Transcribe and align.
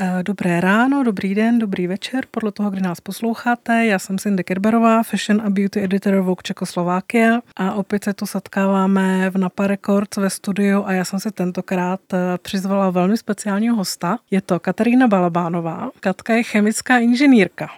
Eh, 0.00 0.22
dobré 0.22 0.60
ráno, 0.60 1.04
dobrý 1.04 1.34
den, 1.34 1.58
dobrý 1.58 1.86
večer, 1.86 2.26
podle 2.30 2.52
toho, 2.52 2.70
kdy 2.70 2.80
nás 2.80 3.00
posloucháte. 3.00 3.86
Já 3.86 3.98
jsem 3.98 4.18
Cindy 4.18 4.44
Kerberová, 4.44 5.02
fashion 5.02 5.42
a 5.46 5.50
beauty 5.50 5.84
editor 5.84 6.14
Vogue 6.14 6.42
Čekoslovákia 6.42 7.40
a 7.56 7.74
opět 7.74 8.04
se 8.04 8.14
tu 8.14 8.26
setkáváme 8.26 9.30
v 9.30 9.38
Napa 9.38 9.66
Records 9.66 10.16
ve 10.16 10.30
studiu 10.30 10.84
a 10.86 10.92
já 10.92 11.04
jsem 11.04 11.20
si 11.20 11.30
tentokrát 11.30 12.00
eh, 12.12 12.38
přizvala 12.42 12.90
velmi 12.90 13.16
speciálního 13.16 13.76
hosta. 13.76 14.18
Je 14.30 14.40
to 14.40 14.60
Katarína 14.60 15.08
Balabánová. 15.08 15.90
Katka 16.00 16.34
je 16.34 16.42
chemická 16.42 16.98
inženýrka. 16.98 17.68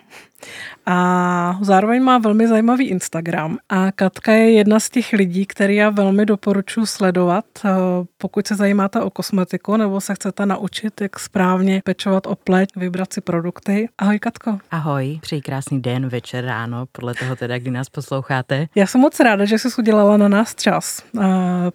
A 0.87 1.59
zároveň 1.63 2.03
má 2.03 2.19
velmi 2.19 2.49
zajímavý 2.49 2.89
Instagram. 2.89 3.59
A 3.69 3.93
Katka 3.93 4.33
je 4.33 4.51
jedna 4.51 4.81
z 4.81 4.91
těch 4.91 5.13
lidí, 5.13 5.47
který 5.47 5.77
já 5.77 5.91
velmi 5.91 6.27
doporučuji 6.27 6.87
sledovat, 6.87 7.45
eh, 7.65 7.71
pokud 8.19 8.47
se 8.47 8.55
zajímáte 8.55 9.01
o 9.01 9.11
kosmetiku 9.11 9.77
nebo 9.77 10.01
se 10.01 10.15
chcete 10.15 10.47
naučit, 10.47 11.01
jak 11.01 11.19
správně 11.19 11.83
pečovat 11.85 12.27
o 12.27 12.37
pleť, 12.37 12.69
vybrat 12.77 13.13
si 13.13 13.21
produkty. 13.21 13.89
Ahoj 13.99 14.19
Katko. 14.19 14.59
Ahoj, 14.71 15.19
přeji 15.23 15.43
krásný 15.43 15.83
den, 15.83 16.09
večer, 16.09 16.45
ráno, 16.45 16.87
podle 16.93 17.15
toho 17.15 17.37
teda, 17.37 17.59
kdy 17.59 17.71
nás 17.71 17.89
posloucháte. 17.89 18.67
Já 18.75 18.87
jsem 18.87 19.01
moc 19.01 19.21
ráda, 19.21 19.45
že 19.45 19.59
jsi 19.59 19.69
udělala 19.79 20.17
na 20.17 20.29
nás 20.29 20.55
čas, 20.55 21.03
eh, 21.21 21.25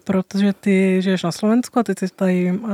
protože 0.03 0.53
ty 0.53 1.01
žiješ 1.01 1.23
na 1.23 1.31
Slovensku 1.31 1.79
a 1.79 1.83
ty 1.83 1.93
jsi 1.99 2.07
tady 2.15 2.49
eh, 2.49 2.69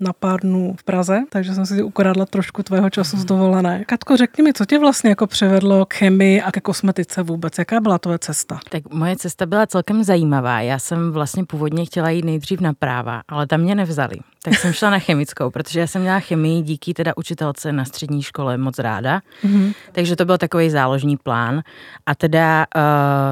na 0.00 0.12
pár 0.12 0.40
dnů 0.40 0.74
v 0.78 0.84
Praze, 0.84 1.22
takže 1.28 1.54
jsem 1.54 1.66
si 1.66 1.82
ukradla 1.82 2.26
trošku 2.26 2.62
tvého 2.62 2.90
času 2.90 3.16
z 3.16 3.24
dovolené. 3.24 3.84
Katko, 3.84 4.16
řekni 4.16 4.44
mi, 4.44 4.52
co 4.52 4.64
tě 4.64 4.78
vlastně 4.78 5.10
jako 5.20 5.26
přivedlo 5.26 5.86
k 5.86 5.94
chemii 5.94 6.42
a 6.42 6.52
ke 6.52 6.60
kosmetice 6.60 7.22
vůbec? 7.22 7.58
Jaká 7.58 7.80
byla 7.80 7.98
tvoje 7.98 8.18
cesta? 8.18 8.58
Tak 8.68 8.82
moje 8.92 9.16
cesta 9.16 9.46
byla 9.46 9.66
celkem 9.66 10.04
zajímavá. 10.04 10.60
Já 10.60 10.78
jsem 10.78 11.12
vlastně 11.12 11.44
původně 11.44 11.84
chtěla 11.84 12.10
jít 12.10 12.24
nejdřív 12.24 12.60
na 12.60 12.72
práva, 12.72 13.22
ale 13.28 13.46
tam 13.46 13.60
mě 13.60 13.74
nevzali. 13.74 14.16
Tak 14.44 14.54
jsem 14.54 14.72
šla 14.72 14.90
na 14.90 14.98
chemickou, 14.98 15.50
protože 15.52 15.80
já 15.80 15.86
jsem 15.86 16.02
měla 16.02 16.20
chemii 16.20 16.62
díky 16.62 16.94
teda 16.94 17.12
učitelce 17.16 17.72
na 17.72 17.84
střední 17.84 18.22
škole 18.22 18.56
moc 18.56 18.78
ráda. 18.78 19.20
Mm-hmm. 19.44 19.74
Takže 19.92 20.16
to 20.16 20.24
byl 20.24 20.38
takový 20.38 20.70
záložní 20.70 21.16
plán. 21.16 21.62
A 22.06 22.14
teda 22.14 22.66
uh, 22.76 22.82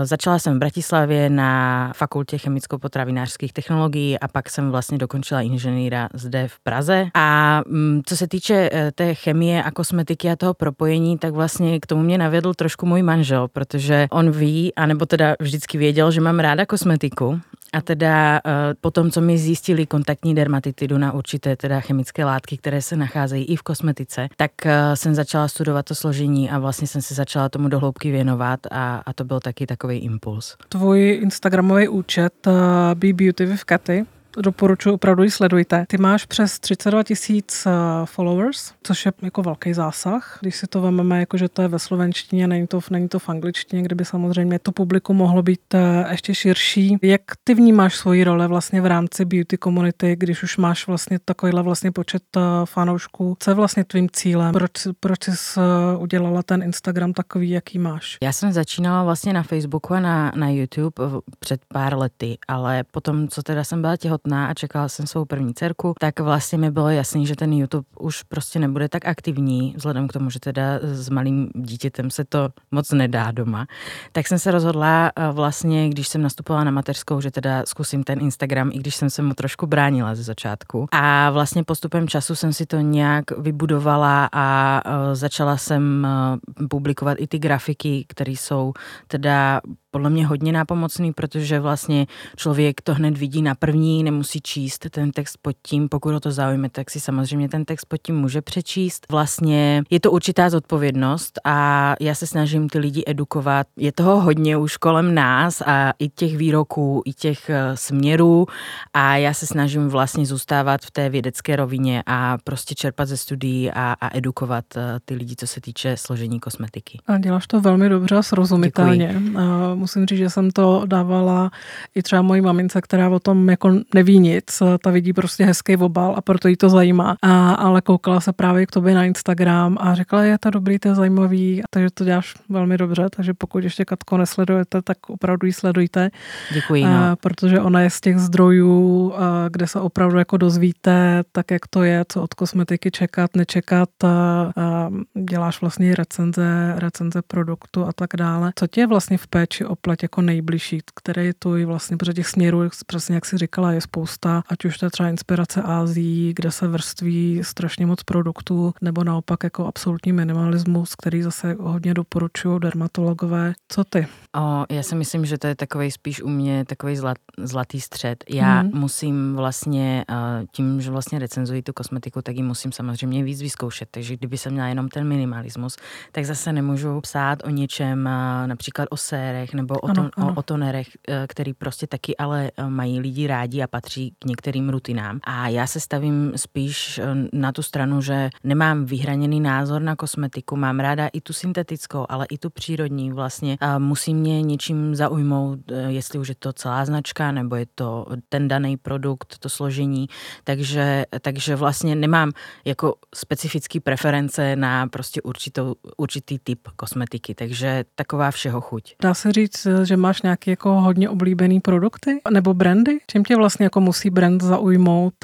začala 0.04 0.38
jsem 0.38 0.54
v 0.54 0.58
Bratislavě 0.58 1.30
na 1.30 1.92
fakultě 1.96 2.36
chemicko-potravinářských 2.36 3.52
technologií 3.52 4.18
a 4.18 4.28
pak 4.28 4.50
jsem 4.50 4.70
vlastně 4.70 4.98
dokončila 4.98 5.40
inženýra 5.40 6.08
zde 6.14 6.48
v 6.48 6.60
Praze. 6.60 7.06
A 7.14 7.60
um, 7.66 8.02
co 8.06 8.16
se 8.16 8.28
týče 8.28 8.70
uh, 8.72 8.78
té 8.94 9.14
chemie 9.14 9.62
a 9.62 9.70
kosmetiky 9.70 10.30
a 10.30 10.36
toho 10.36 10.54
propojení, 10.54 11.18
tak 11.18 11.34
vlastně 11.34 11.77
k 11.80 11.86
tomu 11.86 12.02
mě 12.02 12.18
navedl 12.18 12.54
trošku 12.54 12.86
můj 12.86 13.02
manžel, 13.02 13.48
protože 13.48 14.06
on 14.10 14.30
ví, 14.30 14.74
anebo 14.74 15.06
teda 15.06 15.34
vždycky 15.40 15.78
věděl, 15.78 16.10
že 16.10 16.20
mám 16.20 16.38
ráda 16.38 16.66
kosmetiku 16.66 17.40
a 17.72 17.80
teda 17.80 18.40
uh, 18.46 18.52
po 18.80 18.90
tom, 18.90 19.10
co 19.10 19.20
mi 19.20 19.38
zjistili 19.38 19.86
kontaktní 19.86 20.34
dermatitidu 20.34 20.98
na 20.98 21.12
určité 21.12 21.56
teda 21.56 21.80
chemické 21.80 22.24
látky, 22.24 22.56
které 22.56 22.82
se 22.82 22.96
nacházejí 22.96 23.44
i 23.44 23.56
v 23.56 23.62
kosmetice, 23.62 24.28
tak 24.36 24.50
uh, 24.64 24.70
jsem 24.94 25.14
začala 25.14 25.48
studovat 25.48 25.86
to 25.86 25.94
složení 25.94 26.50
a 26.50 26.58
vlastně 26.58 26.86
jsem 26.86 27.02
se 27.02 27.14
začala 27.14 27.48
tomu 27.48 27.68
dohloubky 27.68 28.10
věnovat 28.10 28.60
a, 28.70 29.02
a 29.06 29.12
to 29.12 29.24
byl 29.24 29.40
taky 29.40 29.66
takový 29.66 29.98
impuls. 29.98 30.56
Tvůj 30.68 31.18
Instagramový 31.22 31.88
účet 31.88 32.46
uh, 32.46 32.52
Be 32.94 33.12
Beauty 33.12 33.46
with 33.46 33.64
Katy 33.64 34.06
doporučuji, 34.36 34.92
opravdu 34.92 35.22
ji 35.22 35.30
sledujte. 35.30 35.84
Ty 35.88 35.98
máš 35.98 36.24
přes 36.24 36.58
32 36.58 37.02
tisíc 37.02 37.66
eh, 37.66 37.70
followers, 38.04 38.72
což 38.82 39.06
je 39.06 39.12
jako 39.22 39.42
velký 39.42 39.74
zásah, 39.74 40.38
když 40.40 40.56
si 40.56 40.66
to 40.66 40.80
vezmeme, 40.80 41.20
jako 41.20 41.36
že 41.36 41.48
to 41.48 41.62
je 41.62 41.68
ve 41.68 41.78
slovenštině, 41.78 42.46
není 42.46 42.66
to, 42.66 42.80
není 42.90 43.08
to 43.08 43.18
v 43.18 43.28
angličtině, 43.28 43.82
kde 43.82 43.94
by 43.94 44.04
samozřejmě 44.04 44.58
to 44.58 44.72
publikum 44.72 45.16
mohlo 45.16 45.42
být 45.42 45.74
eh, 45.74 46.06
ještě 46.10 46.34
širší. 46.34 46.96
Jak 47.02 47.22
ty 47.44 47.54
vnímáš 47.54 47.96
svoji 47.96 48.24
role 48.24 48.48
vlastně 48.48 48.80
v 48.80 48.86
rámci 48.86 49.24
beauty 49.24 49.58
community, 49.58 50.16
když 50.16 50.42
už 50.42 50.56
máš 50.56 50.86
vlastně 50.86 51.18
takovýhle 51.24 51.62
vlastně 51.62 51.92
počet 51.92 52.22
eh, 52.36 52.40
fanoušků? 52.64 53.36
Co 53.40 53.50
je 53.50 53.54
vlastně 53.54 53.84
tvým 53.84 54.08
cílem? 54.12 54.52
Proč, 54.52 54.70
proč 55.00 55.18
jsi 55.28 55.60
udělala 55.98 56.42
ten 56.42 56.62
Instagram 56.62 57.12
takový, 57.12 57.50
jaký 57.50 57.78
máš? 57.78 58.18
Já 58.22 58.32
jsem 58.32 58.52
začínala 58.52 59.04
vlastně 59.04 59.32
na 59.32 59.42
Facebooku 59.42 59.94
a 59.94 60.00
na, 60.00 60.32
na 60.34 60.48
YouTube 60.50 61.02
před 61.38 61.60
pár 61.68 61.98
lety, 61.98 62.38
ale 62.48 62.84
potom, 62.90 63.28
co 63.28 63.42
teda 63.42 63.64
jsem 63.64 63.80
byla 63.80 63.96
těhotná, 63.96 64.17
těhotná 64.18 64.46
a 64.46 64.54
čekala 64.54 64.88
jsem 64.88 65.06
svou 65.06 65.24
první 65.24 65.54
dcerku, 65.54 65.94
tak 66.00 66.20
vlastně 66.20 66.58
mi 66.58 66.70
bylo 66.70 66.90
jasný, 66.90 67.26
že 67.26 67.36
ten 67.36 67.52
YouTube 67.52 67.86
už 68.00 68.22
prostě 68.22 68.58
nebude 68.58 68.88
tak 68.88 69.06
aktivní, 69.06 69.74
vzhledem 69.76 70.08
k 70.08 70.12
tomu, 70.12 70.30
že 70.30 70.40
teda 70.40 70.62
s 70.82 71.08
malým 71.08 71.50
dítětem 71.54 72.10
se 72.10 72.24
to 72.24 72.48
moc 72.70 72.92
nedá 72.92 73.30
doma. 73.30 73.66
Tak 74.12 74.26
jsem 74.26 74.38
se 74.38 74.50
rozhodla 74.50 75.12
eh, 75.16 75.32
vlastně, 75.32 75.88
když 75.88 76.08
jsem 76.08 76.22
nastupovala 76.22 76.64
na 76.64 76.70
mateřskou, 76.70 77.20
že 77.20 77.30
teda 77.30 77.62
zkusím 77.66 78.04
ten 78.04 78.20
Instagram, 78.20 78.70
i 78.72 78.78
když 78.78 78.94
jsem 78.94 79.10
se 79.10 79.22
mu 79.22 79.34
trošku 79.34 79.66
bránila 79.66 80.14
ze 80.14 80.22
začátku. 80.22 80.86
A 80.92 81.30
vlastně 81.30 81.64
postupem 81.64 82.08
času 82.08 82.34
jsem 82.34 82.52
si 82.52 82.66
to 82.66 82.76
nějak 82.76 83.30
vybudovala 83.38 84.28
a 84.32 84.80
eh, 84.84 85.14
začala 85.14 85.56
jsem 85.56 86.06
eh, 86.06 86.66
publikovat 86.68 87.16
i 87.20 87.26
ty 87.26 87.38
grafiky, 87.38 88.04
které 88.08 88.32
jsou 88.32 88.72
teda 89.08 89.60
podle 89.90 90.10
mě 90.10 90.26
hodně 90.26 90.52
nápomocný, 90.52 91.12
protože 91.12 91.60
vlastně 91.60 92.06
člověk 92.36 92.80
to 92.80 92.94
hned 92.94 93.18
vidí 93.18 93.42
na 93.42 93.54
první, 93.54 94.02
nemusí 94.10 94.40
číst 94.40 94.86
ten 94.90 95.10
text 95.10 95.36
pod 95.42 95.56
tím, 95.62 95.88
pokud 95.88 96.12
ho 96.12 96.20
to 96.20 96.32
zaujme, 96.32 96.68
tak 96.70 96.90
si 96.90 97.00
samozřejmě 97.00 97.48
ten 97.48 97.64
text 97.64 97.84
pod 97.84 97.96
tím 98.02 98.16
může 98.16 98.42
přečíst. 98.42 99.06
Vlastně 99.10 99.82
je 99.90 100.00
to 100.00 100.10
určitá 100.10 100.50
zodpovědnost 100.50 101.40
a 101.44 101.94
já 102.00 102.14
se 102.14 102.26
snažím 102.26 102.68
ty 102.68 102.78
lidi 102.78 103.02
edukovat. 103.06 103.66
Je 103.76 103.92
toho 103.92 104.20
hodně 104.20 104.56
už 104.56 104.76
kolem 104.76 105.14
nás 105.14 105.62
a 105.66 105.92
i 105.98 106.08
těch 106.08 106.36
výroků, 106.36 107.02
i 107.04 107.12
těch 107.12 107.50
eh, 107.50 107.76
směrů 107.76 108.46
a 108.94 109.16
já 109.16 109.34
se 109.34 109.46
snažím 109.46 109.88
vlastně 109.88 110.26
zůstávat 110.26 110.80
v 110.80 110.90
té 110.90 111.08
vědecké 111.08 111.56
rovině 111.56 112.02
a 112.06 112.38
prostě 112.44 112.74
čerpat 112.74 113.08
ze 113.08 113.16
studií 113.16 113.70
a, 113.70 113.96
a 114.00 114.16
edukovat 114.16 114.64
eh, 114.76 114.80
ty 115.04 115.14
lidi, 115.14 115.36
co 115.36 115.46
se 115.46 115.60
týče 115.60 115.96
složení 115.96 116.40
kosmetiky. 116.40 116.98
A 117.06 117.18
děláš 117.18 117.46
to 117.46 117.60
velmi 117.60 117.88
dobře 117.88 118.16
a 118.16 118.22
srozumitelně. 118.22 119.06
Děkuji 119.08 119.78
musím 119.88 120.06
říct, 120.06 120.18
že 120.18 120.30
jsem 120.30 120.50
to 120.50 120.82
dávala 120.86 121.50
i 121.94 122.02
třeba 122.02 122.22
mojí 122.22 122.40
mamince, 122.40 122.80
která 122.80 123.08
o 123.08 123.18
tom 123.18 123.50
jako 123.50 123.70
neví 123.98 124.18
nic, 124.18 124.62
ta 124.82 124.90
vidí 124.90 125.12
prostě 125.12 125.44
hezký 125.44 125.76
obal 125.76 126.14
a 126.16 126.20
proto 126.22 126.48
jí 126.48 126.56
to 126.56 126.68
zajímá. 126.68 127.16
A, 127.22 127.52
ale 127.52 127.80
koukala 127.80 128.20
se 128.20 128.32
právě 128.32 128.66
k 128.66 128.70
tobě 128.70 128.94
na 128.94 129.04
Instagram 129.04 129.76
a 129.80 129.94
řekla, 129.94 130.22
je 130.22 130.38
to 130.38 130.50
dobrý, 130.50 130.78
to 130.78 130.88
je 130.88 130.94
zajímavý, 130.94 131.62
takže 131.70 131.88
to 131.94 132.04
děláš 132.04 132.34
velmi 132.48 132.78
dobře, 132.78 133.06
takže 133.16 133.34
pokud 133.34 133.64
ještě 133.64 133.84
Katko 133.84 134.16
nesledujete, 134.16 134.82
tak 134.82 135.10
opravdu 135.10 135.46
ji 135.46 135.52
sledujte. 135.52 136.10
Děkuji. 136.54 136.84
No. 136.84 136.90
A, 136.90 137.16
protože 137.16 137.60
ona 137.60 137.80
je 137.80 137.90
z 137.90 138.00
těch 138.00 138.18
zdrojů, 138.18 139.12
a, 139.16 139.48
kde 139.48 139.66
se 139.66 139.80
opravdu 139.80 140.18
jako 140.18 140.36
dozvíte, 140.36 141.22
tak 141.32 141.50
jak 141.50 141.66
to 141.70 141.82
je, 141.82 142.04
co 142.08 142.22
od 142.22 142.34
kosmetiky 142.34 142.90
čekat, 142.90 143.36
nečekat. 143.36 143.88
A, 144.04 144.08
a 144.56 144.90
děláš 145.30 145.60
vlastně 145.60 145.94
recenze, 145.94 146.74
recenze 146.76 147.22
produktu 147.26 147.84
a 147.84 147.92
tak 147.92 148.10
dále. 148.16 148.52
Co 148.54 148.66
tě 148.66 148.86
vlastně 148.86 149.18
v 149.18 149.26
péči 149.26 149.64
o 149.64 149.76
pleť 149.76 150.02
jako 150.02 150.22
nejbližší, 150.22 150.80
které 150.94 151.24
je 151.24 151.32
i 151.58 151.64
vlastně, 151.64 151.96
protože 151.96 152.14
těch 152.14 152.28
směrů, 152.28 152.68
přesně 152.86 153.14
jak 153.14 153.24
si 153.24 153.38
říkala, 153.38 153.72
je 153.72 153.80
spousta, 153.88 154.42
ať 154.48 154.64
už 154.64 154.78
to 154.78 154.86
je 154.86 154.90
třeba 154.90 155.08
inspirace 155.08 155.62
Ázií, 155.62 156.32
kde 156.36 156.50
se 156.50 156.68
vrství 156.68 157.40
strašně 157.44 157.86
moc 157.86 158.02
produktů, 158.02 158.74
nebo 158.80 159.04
naopak 159.04 159.44
jako 159.44 159.66
absolutní 159.66 160.12
minimalismus, 160.12 160.94
který 160.94 161.22
zase 161.22 161.56
hodně 161.60 161.94
doporučují 161.94 162.60
dermatologové. 162.60 163.54
Co 163.68 163.84
ty? 163.84 164.06
O, 164.38 164.64
já 164.70 164.82
si 164.82 164.94
myslím, 164.94 165.24
že 165.24 165.38
to 165.38 165.46
je 165.46 165.54
takový 165.54 165.90
spíš 165.90 166.22
u 166.22 166.28
mě 166.28 166.64
takový 166.64 166.96
zlat, 166.96 167.16
zlatý 167.38 167.80
střed. 167.80 168.24
Já 168.28 168.60
hmm. 168.60 168.70
musím 168.74 169.36
vlastně 169.36 170.04
tím, 170.52 170.80
že 170.80 170.90
vlastně 170.90 171.18
recenzuji 171.18 171.62
tu 171.62 171.72
kosmetiku, 171.72 172.22
tak 172.22 172.36
ji 172.36 172.42
musím 172.42 172.72
samozřejmě 172.72 173.24
víc 173.24 173.42
vyzkoušet. 173.42 173.88
Takže 173.90 174.16
kdyby 174.16 174.38
jsem 174.38 174.52
měla 174.52 174.68
jenom 174.68 174.88
ten 174.88 175.08
minimalismus, 175.08 175.76
tak 176.12 176.24
zase 176.24 176.52
nemůžu 176.52 177.00
psát 177.00 177.38
o 177.44 177.50
něčem, 177.50 178.08
například 178.46 178.88
o 178.90 178.96
sérech 178.96 179.54
nebo 179.54 179.74
o, 179.74 179.84
ano, 179.84 179.94
ton, 179.94 180.10
ano. 180.16 180.32
o, 180.36 180.38
o 180.38 180.42
tonerech, 180.42 180.88
eh, 181.08 181.26
který 181.28 181.54
prostě 181.54 181.86
taky 181.86 182.16
ale 182.16 182.50
eh, 182.56 182.70
mají 182.70 183.00
lidi 183.00 183.26
rádi 183.26 183.62
a 183.62 183.66
patří 183.66 184.14
k 184.18 184.24
některým 184.24 184.68
rutinám. 184.68 185.20
A 185.24 185.48
já 185.48 185.66
se 185.66 185.80
stavím 185.80 186.32
spíš 186.36 186.98
eh, 186.98 187.02
na 187.32 187.52
tu 187.52 187.62
stranu, 187.62 188.00
že 188.00 188.30
nemám 188.44 188.84
vyhraněný 188.84 189.40
názor 189.40 189.82
na 189.82 189.96
kosmetiku, 189.96 190.56
mám 190.56 190.80
ráda 190.80 191.08
i 191.12 191.20
tu 191.20 191.32
syntetickou, 191.32 192.06
ale 192.08 192.26
i 192.30 192.38
tu 192.38 192.50
přírodní. 192.50 193.12
Vlastně 193.12 193.56
a 193.60 193.78
musí 193.78 194.14
mě 194.28 194.42
něčím 194.42 194.94
zaujmout, 194.94 195.58
jestli 195.88 196.18
už 196.18 196.28
je 196.28 196.34
to 196.34 196.52
celá 196.52 196.84
značka, 196.84 197.32
nebo 197.32 197.56
je 197.56 197.66
to 197.74 198.06
ten 198.28 198.48
daný 198.48 198.76
produkt, 198.76 199.38
to 199.38 199.48
složení. 199.48 200.06
Takže, 200.44 201.04
takže 201.20 201.56
vlastně 201.56 201.94
nemám 201.94 202.32
jako 202.64 202.94
specifický 203.14 203.80
preference 203.80 204.56
na 204.56 204.86
prostě 204.86 205.22
určitou, 205.22 205.74
určitý 205.96 206.38
typ 206.38 206.68
kosmetiky. 206.76 207.34
Takže 207.34 207.84
taková 207.94 208.30
všeho 208.30 208.60
chuť. 208.60 208.94
Dá 209.02 209.14
se 209.14 209.32
říct, 209.32 209.48
říct, 209.48 209.66
že 209.84 209.96
máš 209.96 210.22
nějaké 210.22 210.50
jako 210.50 210.80
hodně 210.80 211.08
oblíbený 211.08 211.60
produkty 211.60 212.20
nebo 212.30 212.54
brandy? 212.54 212.98
Čím 213.10 213.24
tě 213.24 213.36
vlastně 213.36 213.64
jako 213.64 213.80
musí 213.80 214.10
brand 214.10 214.42
zaujmout, 214.42 215.14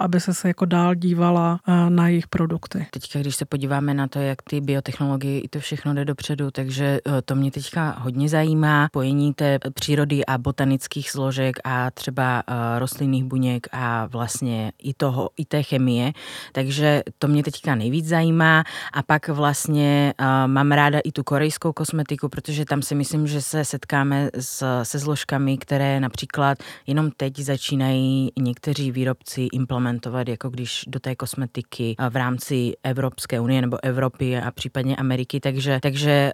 aby 0.00 0.20
se 0.20 0.34
se 0.34 0.48
jako 0.48 0.64
dál 0.64 0.94
dívala 0.94 1.60
na 1.88 2.08
jejich 2.08 2.26
produkty? 2.26 2.86
Teďka, 2.90 3.18
když 3.18 3.36
se 3.36 3.44
podíváme 3.44 3.94
na 3.94 4.08
to, 4.08 4.18
jak 4.18 4.42
ty 4.42 4.60
biotechnologie 4.60 5.40
i 5.40 5.48
to 5.48 5.60
všechno 5.60 5.94
jde 5.94 6.04
dopředu, 6.04 6.50
takže 6.50 6.98
to 7.24 7.34
mě 7.34 7.50
teďka 7.50 7.96
hodně 7.98 8.27
zajímá. 8.28 8.88
Pojení 8.92 9.34
té 9.34 9.58
přírody 9.74 10.26
a 10.26 10.38
botanických 10.38 11.10
složek 11.10 11.56
a 11.64 11.90
třeba 11.90 12.42
rostlinných 12.78 13.24
buněk 13.24 13.66
a 13.72 14.06
vlastně 14.06 14.72
i 14.82 14.94
toho, 14.94 15.30
i 15.36 15.44
té 15.44 15.62
chemie. 15.62 16.12
Takže 16.52 17.02
to 17.18 17.28
mě 17.28 17.42
teďka 17.42 17.74
nejvíc 17.74 18.06
zajímá 18.06 18.64
a 18.92 19.02
pak 19.02 19.28
vlastně 19.28 20.14
mám 20.46 20.72
ráda 20.72 20.98
i 21.04 21.12
tu 21.12 21.22
korejskou 21.22 21.72
kosmetiku, 21.72 22.28
protože 22.28 22.64
tam 22.64 22.82
si 22.82 22.94
myslím, 22.94 23.26
že 23.26 23.42
se 23.42 23.64
setkáme 23.64 24.30
s, 24.38 24.82
se 24.82 24.98
zložkami, 24.98 25.58
které 25.58 26.00
například 26.00 26.58
jenom 26.86 27.10
teď 27.16 27.38
začínají 27.38 28.32
někteří 28.38 28.92
výrobci 28.92 29.48
implementovat, 29.52 30.28
jako 30.28 30.50
když 30.50 30.84
do 30.88 31.00
té 31.00 31.16
kosmetiky 31.16 31.96
v 32.10 32.16
rámci 32.16 32.72
Evropské 32.82 33.40
unie 33.40 33.60
nebo 33.62 33.78
Evropy 33.82 34.38
a 34.38 34.50
případně 34.50 34.96
Ameriky, 34.96 35.40
takže, 35.40 35.78
takže 35.82 36.32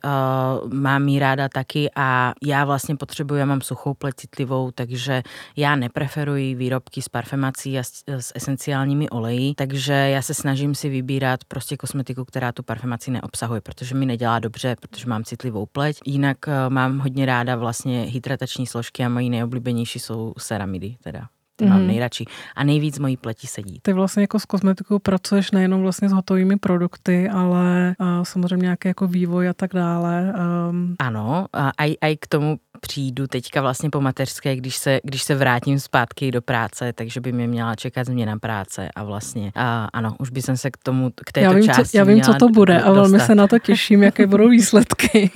mám 0.73 1.09
ji 1.09 1.19
ráda 1.19 1.49
taky 1.49 1.84
a 1.97 2.33
já 2.43 2.65
vlastně 2.65 2.97
potřebuji, 2.97 3.35
já 3.35 3.47
mám 3.47 3.61
suchou 3.61 3.95
pleť 3.95 4.15
citlivou, 4.17 4.71
takže 4.71 5.23
já 5.57 5.77
nepreferuji 5.77 6.55
výrobky 6.55 7.03
s 7.03 7.09
parfemací 7.09 7.79
a 7.79 7.83
s, 7.83 8.03
s 8.07 8.33
esenciálními 8.35 9.11
oleji, 9.11 9.55
takže 9.55 9.93
já 9.93 10.23
se 10.23 10.35
snažím 10.35 10.75
si 10.75 10.89
vybírat 10.89 11.45
prostě 11.49 11.77
kosmetiku, 11.77 12.25
která 12.25 12.53
tu 12.53 12.63
parfemaci 12.63 13.11
neobsahuje, 13.11 13.61
protože 13.61 13.95
mi 13.95 14.07
nedělá 14.07 14.39
dobře, 14.39 14.77
protože 14.81 15.07
mám 15.07 15.25
citlivou 15.25 15.67
pleť. 15.67 16.01
Jinak 16.07 16.39
uh, 16.47 16.53
mám 16.69 16.99
hodně 16.99 17.27
ráda 17.27 17.57
vlastně 17.57 18.03
hydratační 18.03 18.67
složky 18.67 19.05
a 19.05 19.09
moji 19.09 19.31
nejoblíbenější 19.31 19.99
jsou 19.99 20.35
ceramidy 20.39 20.97
teda. 21.03 21.29
Ty 21.57 21.65
mm. 21.65 21.71
mám 21.71 21.79
mhm. 21.79 21.89
nejradši. 21.89 22.25
A 22.57 22.65
nejvíc 22.65 22.99
mojí 22.99 23.17
pleti 23.17 23.47
sedí. 23.47 23.79
Ty 23.83 23.93
vlastně 23.93 24.23
jako 24.23 24.39
s 24.39 24.45
kosmetikou 24.45 24.99
pracuješ 24.99 25.51
nejenom 25.51 25.83
vlastně 25.83 26.09
s 26.09 26.13
hotovými 26.13 26.57
produkty, 26.57 27.29
ale 27.29 27.97
uh, 28.01 28.07
samozřejmě 28.23 28.63
nějaký 28.63 28.89
jako 28.89 29.07
vývoj 29.07 29.49
a 29.49 29.53
tak 29.53 29.75
dále. 29.75 30.35
Um... 30.71 30.97
Ano, 30.99 31.47
a 31.53 31.85
i 31.85 32.17
k 32.17 32.27
tomu 32.27 32.59
přijdu 32.87 33.27
teďka 33.27 33.61
vlastně 33.63 33.91
po 33.91 34.01
mateřské, 34.01 34.57
když 34.57 34.77
se, 34.77 35.01
když 35.05 35.23
se 35.23 35.35
vrátím 35.35 35.81
zpátky 35.81 36.31
do 36.31 36.43
práce, 36.43 36.93
takže 36.93 37.21
by 37.21 37.33
mě 37.33 37.47
měla 37.47 37.75
čekat 37.75 38.07
změna 38.07 38.39
práce 38.39 38.89
a 38.97 39.05
vlastně 39.05 39.53
a 39.55 39.89
ano, 39.93 40.17
už 40.19 40.31
by 40.31 40.43
jsem 40.43 40.57
se 40.57 40.71
k 40.71 40.77
tomu, 40.77 41.11
k 41.27 41.33
této 41.33 41.45
já 41.45 41.53
vím, 41.53 41.65
části 41.65 41.85
co, 41.85 41.97
Já 41.97 42.05
vím, 42.05 42.23
co 42.23 42.35
to 42.35 42.49
bude 42.49 42.75
dostat. 42.75 42.89
a 42.89 42.93
velmi 42.93 43.21
se 43.21 43.35
na 43.35 43.47
to 43.47 43.59
těším, 43.67 44.03
jaké 44.03 44.27
budou 44.27 44.49
výsledky, 44.49 45.31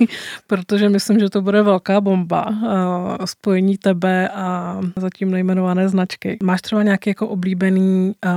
protože 0.47 0.89
myslím, 0.89 1.19
že 1.19 1.29
to 1.29 1.41
bude 1.41 1.63
velká 1.63 2.01
bomba. 2.01 2.45
Spojení 3.25 3.77
tebe 3.77 4.29
a 4.29 4.77
zatím 4.95 5.31
nejmenované 5.31 5.89
značky. 5.89 6.37
Máš 6.43 6.61
třeba 6.61 6.83
nějaký 6.83 7.09
jako 7.09 7.27
oblíbený 7.27 8.13
uh, 8.25 8.31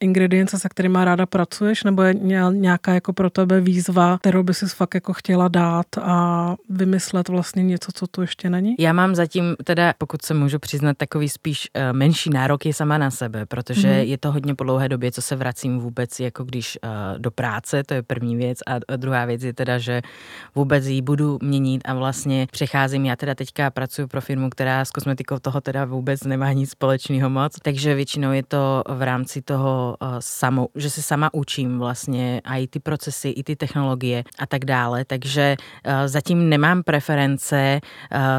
ingredience, 0.00 0.58
se 0.58 0.68
kterými 0.68 0.98
ráda 1.02 1.26
pracuješ, 1.26 1.84
nebo 1.84 2.02
je 2.02 2.14
nějaká 2.50 2.94
jako 2.94 3.12
pro 3.12 3.30
tebe 3.30 3.60
výzva, 3.60 4.18
kterou 4.18 4.42
by 4.42 4.54
si 4.54 4.66
fakt 4.66 4.94
jako 4.94 5.12
chtěla 5.12 5.48
dát 5.48 5.86
a 6.02 6.56
vymyslet 6.68 7.28
vlastně 7.28 7.62
něco, 7.62 7.92
co 7.94 8.06
tu 8.06 8.20
ještě 8.20 8.39
není? 8.48 8.74
Já 8.78 8.92
mám 8.92 9.14
zatím 9.14 9.56
teda, 9.64 9.94
pokud 9.98 10.22
se 10.22 10.34
můžu 10.34 10.58
přiznat, 10.58 10.96
takový 10.96 11.28
spíš 11.28 11.68
uh, 11.76 11.82
menší 11.96 12.30
nárok 12.30 12.66
je 12.66 12.74
sama 12.74 12.98
na 12.98 13.10
sebe, 13.10 13.46
protože 13.46 13.88
mm-hmm. 13.88 14.08
je 14.08 14.18
to 14.18 14.32
hodně 14.32 14.54
po 14.54 14.64
dlouhé 14.64 14.88
době, 14.88 15.12
co 15.12 15.22
se 15.22 15.36
vracím 15.36 15.78
vůbec 15.78 16.20
jako 16.20 16.44
když 16.44 16.78
uh, 16.84 16.90
do 17.18 17.30
práce, 17.30 17.84
to 17.84 17.94
je 17.94 18.02
první 18.02 18.36
věc 18.36 18.58
a 18.66 18.96
druhá 18.96 19.24
věc 19.24 19.42
je 19.42 19.52
teda, 19.52 19.78
že 19.78 20.02
vůbec 20.54 20.86
ji 20.86 21.02
budu 21.02 21.38
měnit 21.42 21.82
a 21.84 21.94
vlastně 21.94 22.46
přecházím, 22.52 23.04
já 23.04 23.16
teda 23.16 23.34
teďka 23.34 23.70
pracuji 23.70 24.06
pro 24.06 24.20
firmu, 24.20 24.50
která 24.50 24.84
s 24.84 24.90
kosmetikou 24.90 25.38
toho 25.38 25.60
teda 25.60 25.84
vůbec 25.84 26.24
nemá 26.24 26.52
nic 26.52 26.70
společného 26.70 27.30
moc, 27.30 27.56
takže 27.62 27.94
většinou 27.94 28.32
je 28.32 28.42
to 28.42 28.82
v 28.88 29.02
rámci 29.02 29.42
toho 29.42 29.96
uh, 30.02 30.08
samo, 30.18 30.68
že 30.74 30.90
se 30.90 31.02
sama 31.02 31.34
učím 31.34 31.78
vlastně 31.78 32.40
a 32.44 32.56
i 32.56 32.66
ty 32.66 32.80
procesy, 32.80 33.28
i 33.28 33.42
ty 33.42 33.56
technologie 33.56 34.24
a 34.38 34.46
tak 34.46 34.64
dále, 34.64 35.04
takže 35.04 35.56
uh, 35.58 35.92
zatím 36.06 36.48
nemám 36.48 36.82
preference, 36.82 37.80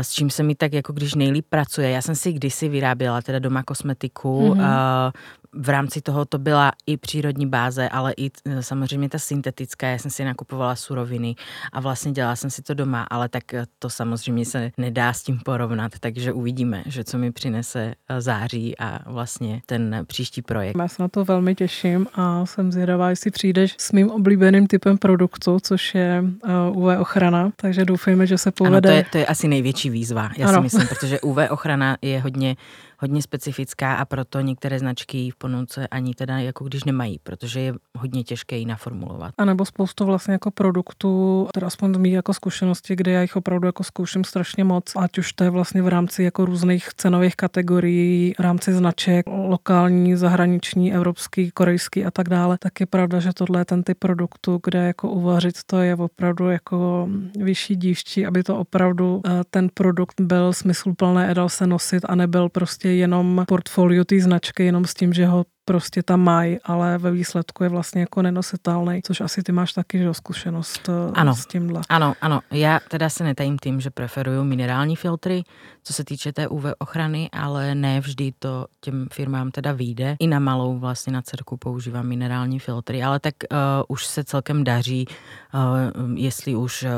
s 0.01 0.11
čím 0.11 0.29
se 0.29 0.43
mi 0.43 0.55
tak 0.55 0.73
jako 0.73 0.93
když 0.93 1.15
nejlíp 1.15 1.45
pracuje. 1.49 1.89
Já 1.89 2.01
jsem 2.01 2.15
si 2.15 2.33
kdysi 2.33 2.69
vyráběla 2.69 3.21
teda 3.21 3.39
doma 3.39 3.63
kosmetiku, 3.63 4.53
mm-hmm 4.53 5.11
v 5.53 5.69
rámci 5.69 6.01
toho 6.01 6.25
to 6.25 6.37
byla 6.37 6.71
i 6.87 6.97
přírodní 6.97 7.47
báze, 7.47 7.89
ale 7.89 8.13
i 8.17 8.31
e, 8.45 8.63
samozřejmě 8.63 9.09
ta 9.09 9.19
syntetická. 9.19 9.87
Já 9.87 9.97
jsem 9.97 10.11
si 10.11 10.25
nakupovala 10.25 10.75
suroviny 10.75 11.35
a 11.71 11.79
vlastně 11.79 12.11
dělala 12.11 12.35
jsem 12.35 12.49
si 12.49 12.61
to 12.61 12.73
doma, 12.73 13.07
ale 13.09 13.29
tak 13.29 13.53
e, 13.53 13.65
to 13.79 13.89
samozřejmě 13.89 14.45
se 14.45 14.71
nedá 14.77 15.13
s 15.13 15.23
tím 15.23 15.39
porovnat, 15.45 15.91
takže 15.99 16.33
uvidíme, 16.33 16.83
že 16.85 17.03
co 17.03 17.17
mi 17.17 17.31
přinese 17.31 17.93
e, 18.09 18.21
září 18.21 18.77
a 18.77 19.11
vlastně 19.11 19.61
ten 19.65 20.03
příští 20.07 20.41
projekt. 20.41 20.77
Já 20.79 20.87
se 20.87 21.01
na 21.01 21.07
to 21.07 21.25
velmi 21.25 21.55
těším 21.55 22.07
a 22.13 22.45
jsem 22.45 22.71
zvědavá, 22.71 23.09
jestli 23.09 23.31
přijdeš 23.31 23.75
s 23.77 23.91
mým 23.91 24.11
oblíbeným 24.11 24.67
typem 24.67 24.97
produktu, 24.97 25.57
což 25.63 25.95
je 25.95 26.23
UV 26.71 26.99
ochrana, 26.99 27.51
takže 27.55 27.85
doufejme, 27.85 28.27
že 28.27 28.37
se 28.37 28.51
povede. 28.51 28.89
Ano, 28.89 28.95
to 28.95 28.97
je, 28.97 29.05
to 29.11 29.17
je 29.17 29.25
asi 29.25 29.47
největší 29.47 29.70
výzva, 29.89 30.29
já 30.37 30.47
ano. 30.47 30.57
si 30.57 30.61
myslím, 30.61 30.87
protože 30.87 31.19
UV 31.19 31.37
ochrana 31.49 31.97
je 32.01 32.21
hodně 32.21 32.55
hodně 33.01 33.21
specifická 33.21 33.95
a 33.95 34.05
proto 34.05 34.41
některé 34.41 34.79
značky 34.79 35.29
v 35.29 35.35
ponuce 35.35 35.87
ani 35.87 36.13
teda 36.13 36.39
jako 36.39 36.65
když 36.65 36.83
nemají, 36.83 37.19
protože 37.23 37.59
je 37.59 37.73
hodně 37.97 38.23
těžké 38.23 38.57
ji 38.57 38.65
naformulovat. 38.65 39.33
A 39.37 39.45
nebo 39.45 39.65
spoustu 39.65 40.05
vlastně 40.05 40.31
jako 40.31 40.51
produktů, 40.51 41.47
teda 41.53 41.67
aspoň 41.67 41.93
z 41.93 41.97
mých 41.97 42.13
jako 42.13 42.33
zkušenosti, 42.33 42.95
kde 42.95 43.11
já 43.11 43.21
jich 43.21 43.35
opravdu 43.35 43.67
jako 43.67 43.83
zkouším 43.83 44.23
strašně 44.23 44.63
moc, 44.63 44.91
ať 44.95 45.17
už 45.17 45.33
to 45.33 45.43
je 45.43 45.49
vlastně 45.49 45.81
v 45.81 45.87
rámci 45.87 46.23
jako 46.23 46.45
různých 46.45 46.89
cenových 46.97 47.35
kategorií, 47.35 48.33
v 48.37 48.41
rámci 48.41 48.73
značek, 48.73 49.25
lokální, 49.27 50.15
zahraniční, 50.15 50.93
evropský, 50.93 51.51
korejský 51.51 52.05
a 52.05 52.11
tak 52.11 52.29
dále, 52.29 52.57
tak 52.57 52.79
je 52.79 52.85
pravda, 52.85 53.19
že 53.19 53.33
tohle 53.33 53.61
je 53.61 53.65
ten 53.65 53.83
typ 53.83 53.97
produktu, 53.99 54.59
kde 54.63 54.79
jako 54.79 55.09
uvařit 55.09 55.55
to 55.65 55.77
je 55.77 55.95
opravdu 55.95 56.49
jako 56.49 57.09
vyšší 57.39 57.75
dívčí, 57.75 58.25
aby 58.25 58.43
to 58.43 58.57
opravdu 58.57 59.21
eh, 59.25 59.29
ten 59.49 59.69
produkt 59.73 60.21
byl 60.21 60.53
smysluplný 60.53 61.23
a 61.23 61.33
dal 61.33 61.49
se 61.49 61.67
nosit 61.67 62.05
a 62.09 62.15
nebyl 62.15 62.49
prostě 62.49 62.90
jenom 62.95 63.43
portfolio 63.47 64.05
té 64.05 64.19
značky, 64.19 64.65
jenom 64.65 64.85
s 64.85 64.93
tím, 64.93 65.13
že 65.13 65.25
ho 65.25 65.45
prostě 65.65 66.03
tam 66.03 66.21
mají, 66.21 66.59
ale 66.63 66.97
ve 66.97 67.11
výsledku 67.11 67.63
je 67.63 67.69
vlastně 67.69 68.01
jako 68.01 68.21
nenositelný, 68.21 69.01
což 69.03 69.21
asi 69.21 69.43
ty 69.43 69.51
máš 69.51 69.73
taky, 69.73 69.99
že 69.99 70.13
zkušenost 70.13 70.89
eh, 70.89 71.11
ano, 71.13 71.35
s 71.35 71.45
tímhle. 71.45 71.81
Ano, 71.89 72.13
ano. 72.21 72.41
Já 72.51 72.79
teda 72.89 73.09
se 73.09 73.23
netajím 73.23 73.57
tím, 73.57 73.81
že 73.81 73.89
preferuju 73.89 74.43
minerální 74.43 74.95
filtry, 74.95 75.43
co 75.83 75.93
se 75.93 76.03
týče 76.03 76.33
té 76.33 76.47
UV 76.47 76.65
ochrany, 76.79 77.29
ale 77.31 77.75
ne 77.75 77.99
vždy 77.99 78.33
to 78.39 78.65
těm 78.79 79.07
firmám 79.13 79.51
teda 79.51 79.71
vyjde. 79.71 80.15
I 80.19 80.27
na 80.27 80.39
malou 80.39 80.79
vlastně 80.79 81.13
na 81.13 81.21
dcerku 81.21 81.57
používám 81.57 82.07
minerální 82.07 82.59
filtry, 82.59 83.03
ale 83.03 83.19
tak 83.19 83.35
uh, 83.51 83.57
už 83.87 84.05
se 84.05 84.23
celkem 84.23 84.63
daří, 84.63 85.07
uh, 85.07 86.17
jestli 86.17 86.55
už 86.55 86.83
uh, 86.83 86.89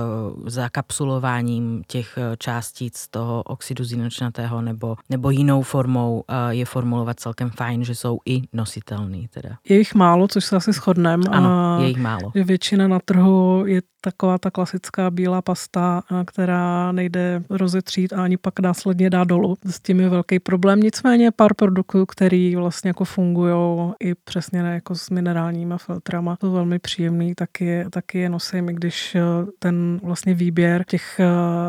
zakapsulováním 0.49 1.83
těch 1.87 2.17
částic 2.37 3.07
toho 3.07 3.43
oxidu 3.43 3.83
zinočnatého 3.83 4.61
nebo, 4.61 4.95
nebo 5.09 5.29
jinou 5.29 5.61
formou 5.61 6.23
uh, 6.29 6.35
je 6.49 6.65
formulovat 6.65 7.19
celkem 7.19 7.49
fajn, 7.49 7.83
že 7.83 7.95
jsou 7.95 8.19
i 8.25 8.41
nositelný 8.53 9.27
teda. 9.27 9.57
Je 9.69 9.77
jich 9.77 9.95
málo, 9.95 10.27
což 10.27 10.45
se 10.45 10.55
asi 10.55 10.73
shodneme. 10.73 11.23
Ano, 11.29 11.77
je 11.81 11.87
jich 11.87 11.97
málo. 11.97 12.31
Že 12.35 12.43
většina 12.43 12.87
na 12.87 12.99
trhu 12.99 13.63
je 13.65 13.81
taková 14.05 14.37
ta 14.37 14.51
klasická 14.51 15.11
bílá 15.11 15.41
pasta, 15.41 16.03
která 16.25 16.91
nejde 16.91 17.43
rozetřít 17.49 18.13
a 18.13 18.23
ani 18.23 18.37
pak 18.37 18.59
následně 18.59 19.09
dá 19.09 19.23
dolů. 19.23 19.57
S 19.65 19.79
tím 19.79 19.99
je 19.99 20.09
velký 20.09 20.39
problém. 20.39 20.79
Nicméně 20.79 21.31
pár 21.31 21.53
produktů, 21.53 22.05
který 22.05 22.55
vlastně 22.55 22.89
jako 22.89 23.05
fungují 23.05 23.93
i 23.99 24.15
přesně 24.15 24.63
ne 24.63 24.73
jako 24.73 24.95
s 24.95 25.09
minerálníma 25.09 25.77
filtrama, 25.77 26.35
to 26.35 26.51
velmi 26.51 26.79
příjemný, 26.79 27.35
taky, 27.35 27.85
taky 27.89 28.19
je 28.19 28.29
nosím, 28.29 28.69
i 28.69 28.73
když 28.73 29.17
ten 29.59 29.99
vlastně 30.03 30.33
výběr 30.33 30.83
těch, 30.87 31.19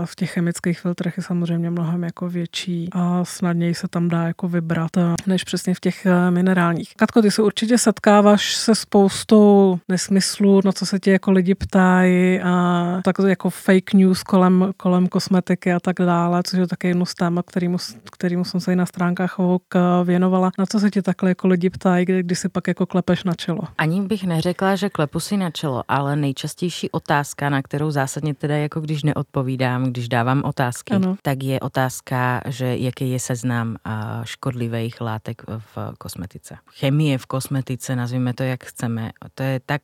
v 0.05 0.17
těch 0.17 0.31
chemických 0.31 0.81
filtrech 0.81 1.17
je 1.17 1.23
samozřejmě 1.23 1.71
mnohem 1.71 2.05
jako 2.05 2.29
větší 2.29 2.88
a 2.93 3.25
snadněji 3.25 3.75
se 3.75 3.88
tam 3.88 4.09
dá 4.09 4.23
jako 4.23 4.49
vybrat, 4.49 4.91
než 5.26 5.45
přesně 5.45 5.75
v 5.75 5.81
těch 5.81 6.07
minerálních. 6.31 6.95
Katko, 6.97 7.23
ty 7.23 7.31
se 7.31 7.43
určitě 7.43 7.79
setkáváš 7.79 8.57
se 8.57 8.75
spoustou 8.75 9.79
nesmyslů, 9.88 10.61
na 10.64 10.73
co 10.73 10.87
se 10.87 10.99
ti 10.99 11.11
jako 11.11 11.31
lidi 11.31 11.55
ptají, 11.55 12.24
a 12.45 13.00
tak 13.04 13.16
jako 13.26 13.50
fake 13.50 13.95
news 13.95 14.23
kolem, 14.23 14.73
kolem 14.76 15.07
kosmetiky 15.07 15.73
a 15.73 15.81
tak 15.81 15.97
dále, 15.97 16.43
což 16.47 16.59
je 16.59 16.66
také 16.66 16.88
jedno 16.88 17.07
z 17.07 17.14
téma, 17.14 17.43
kterýmu, 17.43 17.78
kterýmu 18.12 18.45
jsem 18.45 18.61
se 18.61 18.73
i 18.73 18.76
na 18.76 18.87
stránkách 18.87 19.38
Vogue 19.38 19.61
eh, 19.75 20.04
věnovala. 20.04 20.50
Na 20.59 20.66
co 20.66 20.81
se 20.81 20.90
ti 20.90 21.02
takhle 21.02 21.31
jako 21.31 21.49
lidi 21.49 21.71
ptají, 21.71 22.04
kdy, 22.04 22.23
kdy 22.23 22.37
si 22.37 22.49
pak 22.49 22.69
jako 22.69 22.87
klepeš 22.87 23.25
na 23.25 23.35
čelo? 23.35 23.61
Ani 23.78 24.02
bych 24.02 24.25
neřekla, 24.25 24.76
že 24.76 24.90
klepu 24.90 25.21
si 25.21 25.37
na 25.37 25.50
čelo, 25.50 25.83
ale 25.88 26.16
nejčastější 26.16 26.90
otázka, 26.90 27.50
na 27.50 27.62
kterou 27.62 27.90
zásadně 27.90 28.35
teda 28.35 28.57
jako 28.57 28.81
když 28.81 29.02
neodpovídám, 29.02 29.85
když 29.85 30.09
dávám 30.09 30.43
otázky, 30.45 30.95
ano. 30.95 31.16
tak 31.23 31.43
je 31.43 31.61
otázka, 31.61 32.40
že 32.47 32.76
jaký 32.76 33.11
je 33.11 33.21
seznam 33.21 33.76
škodlivých 34.25 35.00
látek 35.00 35.43
v 35.49 35.93
kosmetice. 35.99 36.57
Chemie 36.78 37.19
v 37.19 37.26
kosmetice, 37.26 37.97
nazvíme 37.97 38.35
to 38.35 38.43
jak 38.43 38.64
chceme, 38.64 39.11
to 39.35 39.43
je 39.43 39.61
tak, 39.66 39.83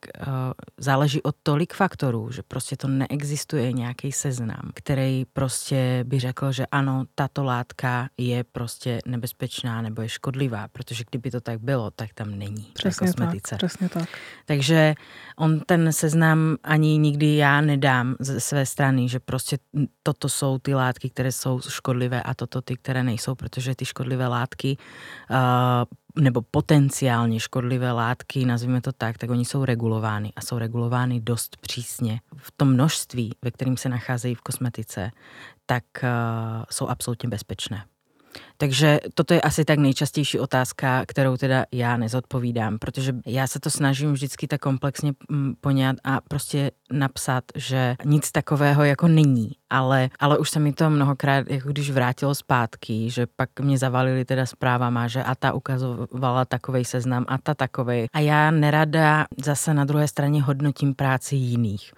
záleží 0.79 1.23
od 1.23 1.35
tolik 1.43 1.75
faktorů, 1.75 2.30
že 2.33 2.43
prostě 2.43 2.77
to 2.77 2.89
neexistuje 2.89 3.73
nějaký 3.73 4.13
seznam, 4.13 4.71
který 4.75 5.25
prostě 5.33 6.05
by 6.07 6.21
řekl, 6.21 6.53
že 6.53 6.67
ano, 6.67 7.05
tato 7.15 7.45
látka 7.45 8.09
je 8.19 8.45
prostě 8.45 8.99
nebezpečná 9.07 9.83
nebo 9.83 10.03
je 10.03 10.09
škodlivá, 10.09 10.69
protože 10.69 11.05
kdyby 11.11 11.31
to 11.31 11.41
tak 11.41 11.61
bylo, 11.61 11.91
tak 11.91 12.15
tam 12.15 12.39
není 12.39 12.71
přesně 12.75 13.07
kosmetice. 13.07 13.57
Tak, 13.57 13.59
přesně 13.59 13.89
tak. 13.89 14.09
Takže 14.47 14.95
on 15.37 15.61
ten 15.61 15.93
seznam 15.93 16.57
ani 16.65 16.99
nikdy 16.99 17.37
já 17.37 17.61
nedám 17.61 18.17
ze 18.21 18.41
své 18.41 18.67
strany, 18.67 19.09
že 19.09 19.21
prostě 19.21 19.59
toto 20.03 20.29
jsou 20.29 20.59
ty 20.59 20.75
látky, 20.75 21.11
které 21.11 21.33
jsou 21.33 21.61
škodlivé 21.69 22.23
a 22.23 22.35
toto 22.35 22.63
ty, 22.63 22.77
které 22.77 23.03
nejsou, 23.03 23.35
protože 23.35 23.75
ty 23.75 23.85
škodlivé 23.85 24.27
látky 24.27 24.77
uh, 25.31 25.37
nebo 26.19 26.43
potenciálně 26.51 27.41
škodlivé 27.41 27.93
látky, 27.93 28.45
nazvíme 28.45 28.81
to 28.81 28.93
tak, 28.93 29.19
tak 29.19 29.31
oni 29.31 29.45
jsou 29.45 29.65
regulovány 29.65 30.33
a 30.37 30.41
jsou 30.41 30.59
regulovány 30.59 31.21
dost 31.21 31.57
přísně. 31.57 32.21
V 32.37 32.51
tom 32.57 32.73
množství, 32.73 33.35
ve 33.43 33.51
kterým 33.51 33.77
se 33.77 33.89
nacházejí 33.89 34.35
v 34.35 34.41
kosmetice, 34.41 35.11
tak 35.67 35.85
uh, 36.03 36.09
jsou 36.71 36.87
absolutně 36.87 37.29
bezpečné. 37.29 37.85
Takže 38.57 39.01
toto 39.15 39.35
je 39.35 39.41
asi 39.41 39.65
tak 39.65 39.79
nejčastější 39.79 40.39
otázka, 40.39 41.05
kterou 41.07 41.37
teda 41.37 41.65
já 41.73 41.97
nezodpovídám, 41.97 42.79
protože 42.79 43.13
já 43.27 43.47
se 43.47 43.61
to 43.61 43.71
snažím 43.71 44.13
vždycky 44.13 44.47
tak 44.47 44.61
komplexně 44.61 45.13
mm, 45.29 45.55
poňat 45.61 45.97
a 46.05 46.21
prostě 46.21 46.71
napsat, 46.93 47.45
že 47.55 47.95
nic 48.05 48.33
takového 48.33 48.85
jako 48.85 49.09
není, 49.09 49.51
ale, 49.71 50.11
ale 50.19 50.39
už 50.39 50.51
se 50.51 50.61
mi 50.61 50.73
to 50.73 50.91
mnohokrát, 50.91 51.51
jako 51.51 51.69
když 51.69 51.91
vrátilo 51.91 52.35
zpátky, 52.35 53.11
že 53.11 53.27
pak 53.37 53.61
mě 53.61 53.79
zavalili 53.79 54.25
teda 54.25 54.47
zprávama, 54.47 55.09
že 55.09 55.23
a 55.23 55.35
ta 55.35 55.53
ukazovala 55.53 56.45
takovej 56.45 56.85
seznam 56.85 57.25
a 57.29 57.39
ta 57.39 57.55
takovej. 57.55 58.07
A 58.13 58.21
já 58.21 58.51
nerada 58.51 59.27
zase 59.45 59.75
na 59.75 59.85
druhé 59.85 60.09
straně 60.09 60.43
hodnotím 60.43 60.95
práci 60.95 61.37
jiných 61.37 61.93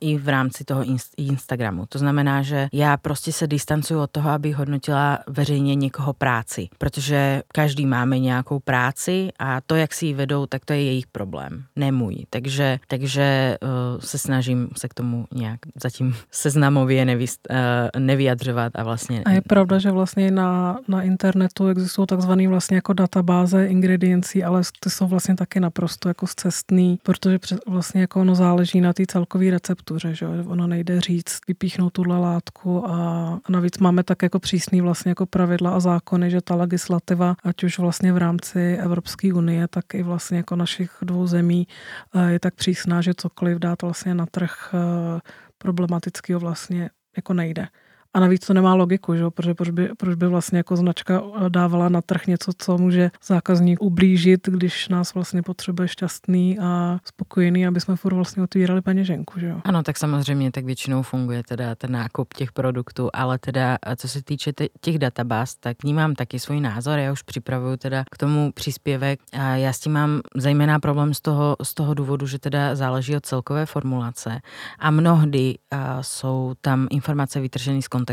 i 0.00 0.18
v 0.18 0.28
rámci 0.28 0.64
toho 0.64 0.84
Instagramu. 1.16 1.86
To 1.88 1.98
znamená, 1.98 2.42
že 2.42 2.68
já 2.72 2.96
prostě 2.96 3.32
se 3.32 3.46
distancuju 3.46 4.00
od 4.00 4.10
toho, 4.10 4.30
aby 4.30 4.52
hodnotila 4.52 5.18
veřejně 5.26 5.74
někoho 5.74 6.12
práci, 6.12 6.68
protože 6.78 7.42
každý 7.52 7.86
máme 7.86 8.18
nějakou 8.18 8.60
práci 8.60 9.28
a 9.38 9.60
to, 9.60 9.74
jak 9.74 9.94
si 9.94 10.06
ji 10.06 10.14
vedou, 10.14 10.46
tak 10.46 10.64
to 10.64 10.72
je 10.72 10.82
jejich 10.82 11.06
problém, 11.06 11.64
ne 11.76 11.92
můj. 11.92 12.26
Takže, 12.30 12.78
takže 12.88 13.56
uh, 13.62 14.00
se 14.00 14.18
snažím 14.18 14.68
se 14.78 14.88
k 14.88 14.94
tomu 14.94 15.26
nějak 15.34 15.60
zatím 15.82 16.14
seznamově 16.30 17.04
nevyst, 17.04 17.48
uh, 17.50 18.00
nevyjadřovat 18.00 18.72
a 18.74 18.82
vlastně... 18.82 19.22
A 19.24 19.30
je 19.30 19.40
pravda, 19.40 19.78
že 19.78 19.90
vlastně 19.90 20.30
na, 20.30 20.78
na 20.88 21.02
internetu 21.02 21.68
existují 21.68 22.06
takzvané 22.06 22.48
vlastně 22.48 22.76
jako 22.76 22.92
databáze 22.92 23.66
ingrediencí, 23.66 24.44
ale 24.44 24.62
ty 24.80 24.90
jsou 24.90 25.06
vlastně 25.06 25.34
taky 25.34 25.60
naprosto 25.60 26.08
jako 26.08 26.26
zcestný, 26.26 26.98
protože 27.02 27.38
vlastně 27.66 28.00
jako 28.00 28.20
ono 28.20 28.34
záleží 28.34 28.80
na 28.80 28.92
té 28.92 29.06
celkové 29.06 29.50
receptuře, 29.56 30.14
že 30.14 30.26
ono 30.26 30.66
nejde 30.66 31.00
říct, 31.00 31.40
vypíchnout 31.48 31.92
tuhle 31.92 32.18
látku 32.18 32.86
a 32.86 33.40
navíc 33.48 33.78
máme 33.78 34.04
tak 34.04 34.22
jako 34.22 34.38
přísný 34.38 34.80
vlastně 34.80 35.08
jako 35.10 35.26
pravidla 35.26 35.70
a 35.70 35.80
zákony, 35.80 36.30
že 36.30 36.40
ta 36.40 36.54
legislativa, 36.54 37.36
ať 37.44 37.64
už 37.64 37.78
vlastně 37.78 38.12
v 38.12 38.16
rámci 38.16 38.76
Evropské 38.76 39.32
unie, 39.32 39.68
tak 39.68 39.94
i 39.94 40.02
vlastně 40.02 40.36
jako 40.36 40.56
našich 40.56 40.90
dvou 41.02 41.26
zemí 41.26 41.66
eh, 42.14 42.32
je 42.32 42.38
tak 42.40 42.54
přísná, 42.54 43.00
že 43.00 43.14
cokoliv 43.16 43.58
dát 43.58 43.82
vlastně 43.82 44.14
na 44.14 44.26
trh 44.26 44.74
eh, 44.74 45.20
problematického 45.58 46.40
vlastně 46.40 46.90
jako 47.16 47.32
nejde. 47.34 47.68
A 48.16 48.20
navíc 48.20 48.46
to 48.46 48.54
nemá 48.54 48.74
logiku, 48.74 49.14
že? 49.16 49.30
Protože 49.30 49.54
proč 49.54 49.70
by, 49.70 49.88
proč 49.96 50.14
by 50.14 50.26
vlastně 50.28 50.58
jako 50.58 50.76
značka 50.76 51.22
eh, 51.22 51.50
dávala 51.50 51.88
na 51.88 52.02
trh 52.02 52.26
něco, 52.26 52.52
co 52.58 52.78
může 52.78 53.10
zákazník 53.26 53.82
ublížit, 53.82 54.48
když 54.48 54.88
nás 54.88 55.14
vlastně 55.14 55.42
potřebuje 55.42 55.88
šťastný 55.88 56.58
a 56.58 56.98
spokojený, 57.04 57.66
aby 57.66 57.80
jsme 57.80 57.96
furt 57.96 58.14
vlastně 58.14 58.42
otvírali 58.42 58.82
peněženku, 58.82 59.40
že? 59.40 59.54
Ano, 59.64 59.82
tak 59.82 59.96
samozřejmě 59.96 60.52
tak 60.52 60.64
většinou 60.64 61.02
funguje 61.02 61.42
teda 61.42 61.74
ten 61.74 61.92
nákup 61.92 62.34
těch 62.34 62.52
produktů, 62.52 63.10
ale 63.12 63.38
teda 63.38 63.78
co 63.96 64.08
se 64.08 64.22
týče 64.22 64.52
těch 64.80 64.98
databáz, 64.98 65.54
tak 65.54 65.82
vnímám 65.82 66.14
taky 66.14 66.38
svůj 66.38 66.60
názor, 66.60 66.98
já 66.98 67.12
už 67.12 67.22
připravuju 67.22 67.76
teda 67.76 68.04
k 68.10 68.18
tomu 68.18 68.52
příspěvek 68.52 69.20
a 69.32 69.56
já 69.56 69.72
s 69.72 69.80
tím 69.80 69.92
mám 69.92 70.20
zejména 70.36 70.78
problém 70.78 71.14
z 71.14 71.20
toho, 71.20 71.56
z 71.62 71.74
toho 71.74 71.94
důvodu, 71.94 72.26
že 72.26 72.38
teda 72.38 72.74
záleží 72.74 73.16
od 73.16 73.26
celkové 73.26 73.66
formulace 73.66 74.40
a 74.78 74.90
mnohdy 74.90 75.54
a 75.70 76.02
jsou 76.02 76.54
tam 76.60 76.86
informace 76.90 77.40
vytržené 77.40 77.82
z 77.82 77.88
kontextu. 77.88 78.05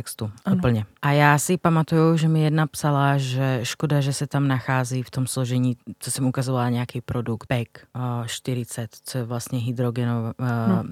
Ano. 0.46 0.56
Úplně. 0.56 0.86
A 1.02 1.12
já 1.12 1.38
si 1.38 1.58
pamatuju, 1.58 2.18
že 2.18 2.28
mi 2.28 2.44
jedna 2.44 2.68
psala, 2.68 3.18
že 3.18 3.60
škoda, 3.64 4.02
že 4.02 4.14
se 4.14 4.28
tam 4.28 4.48
nachází 4.48 5.04
v 5.04 5.12
tom 5.12 5.28
složení, 5.28 5.78
co 6.00 6.12
jsem 6.12 6.26
ukazovala, 6.26 6.70
nějaký 6.70 7.02
produkt 7.02 7.48
PEC 7.48 7.68
40, 8.26 8.90
co 9.04 9.18
je 9.18 9.24
vlastně 9.24 9.60
hydrogenov, 9.60 10.36
no. 10.68 10.84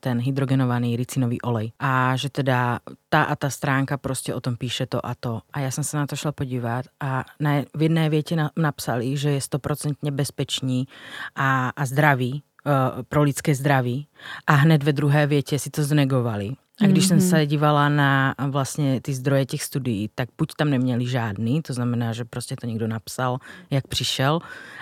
ten 0.00 0.20
hydrogenovaný 0.20 0.96
ricinový 0.96 1.40
olej. 1.40 1.72
A 1.78 2.16
že 2.16 2.30
teda 2.30 2.78
ta 3.08 3.22
a 3.22 3.36
ta 3.36 3.50
stránka 3.50 3.96
prostě 3.96 4.34
o 4.34 4.40
tom 4.40 4.56
píše 4.56 4.86
to 4.86 5.06
a 5.06 5.14
to. 5.14 5.40
A 5.52 5.60
já 5.60 5.70
jsem 5.70 5.84
se 5.84 5.96
na 5.96 6.06
to 6.06 6.16
šla 6.16 6.32
podívat 6.32 6.84
a 7.00 7.24
na, 7.40 7.52
v 7.76 7.82
jedné 7.82 8.10
větě 8.10 8.36
na, 8.36 8.50
napsali, 8.56 9.16
že 9.16 9.30
je 9.30 9.40
stoprocentně 9.40 10.10
bezpečný 10.10 10.88
a, 11.36 11.68
a 11.76 11.86
zdravý, 11.86 12.42
pro 13.08 13.22
lidské 13.22 13.54
zdraví 13.54 14.06
a 14.46 14.52
hned 14.52 14.82
ve 14.82 14.92
druhé 14.92 15.26
větě 15.26 15.58
si 15.58 15.70
to 15.70 15.84
znegovali 15.84 16.56
a 16.80 16.86
když 16.86 17.04
mm-hmm. 17.04 17.08
jsem 17.08 17.20
se 17.20 17.46
dívala 17.46 17.88
na 17.88 18.34
vlastně 18.50 19.00
ty 19.00 19.14
zdroje 19.14 19.46
těch 19.46 19.62
studií, 19.62 20.10
tak 20.14 20.28
buď 20.38 20.52
tam 20.56 20.70
neměli 20.70 21.06
žádný, 21.06 21.62
to 21.62 21.72
znamená, 21.72 22.12
že 22.12 22.24
prostě 22.24 22.56
to 22.60 22.66
někdo 22.66 22.86
napsal, 22.88 23.38
jak 23.70 23.86
přišel, 23.86 24.40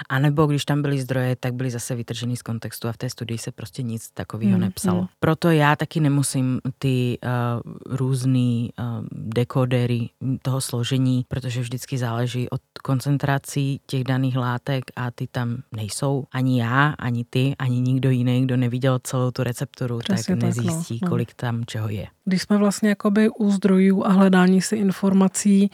anebo 0.08 0.46
když 0.46 0.64
tam 0.64 0.82
byly 0.82 1.00
zdroje, 1.00 1.36
tak 1.36 1.54
byly 1.54 1.70
zase 1.70 1.94
vytržený 1.94 2.36
z 2.36 2.42
kontextu 2.42 2.88
a 2.88 2.92
v 2.92 2.96
té 2.96 3.10
studii 3.10 3.38
se 3.38 3.52
prostě 3.52 3.82
nic 3.82 4.10
takového 4.14 4.56
mm-hmm. 4.56 4.60
nepsalo. 4.60 5.08
Proto 5.20 5.50
já 5.50 5.76
taky 5.76 6.00
nemusím 6.00 6.60
ty 6.78 7.18
uh, 7.24 7.96
různý 7.96 8.70
uh, 8.78 9.06
dekodery 9.12 10.08
toho 10.42 10.60
složení, 10.60 11.24
protože 11.28 11.60
vždycky 11.60 11.98
záleží 11.98 12.50
od 12.50 12.60
koncentrací 12.82 13.80
těch 13.86 14.04
daných 14.04 14.36
látek 14.36 14.84
a 14.96 15.10
ty 15.10 15.26
tam 15.26 15.62
nejsou. 15.76 16.24
Ani 16.32 16.60
já, 16.60 16.94
ani 16.98 17.24
ty, 17.30 17.54
ani 17.58 17.80
nikdo 17.80 18.10
jiný, 18.10 18.42
kdo 18.42 18.56
neviděl 18.56 18.98
celou 19.02 19.30
tu 19.30 19.42
recepturu, 19.42 19.98
Přesně 19.98 20.36
tak 20.36 20.44
nezjistí, 20.44 21.00
tak, 21.00 21.06
no. 21.06 21.08
kolik 21.08 21.34
tam 21.34 21.64
čeho 21.64 21.86
čeho 21.87 22.02
je. 22.02 22.07
Když 22.25 22.43
jsme 22.43 22.59
vlastně 22.59 22.88
jakoby 22.88 23.28
u 23.28 23.50
zdrojů 23.50 24.05
a 24.05 24.09
hledání 24.09 24.62
si 24.62 24.76
informací, 24.76 25.71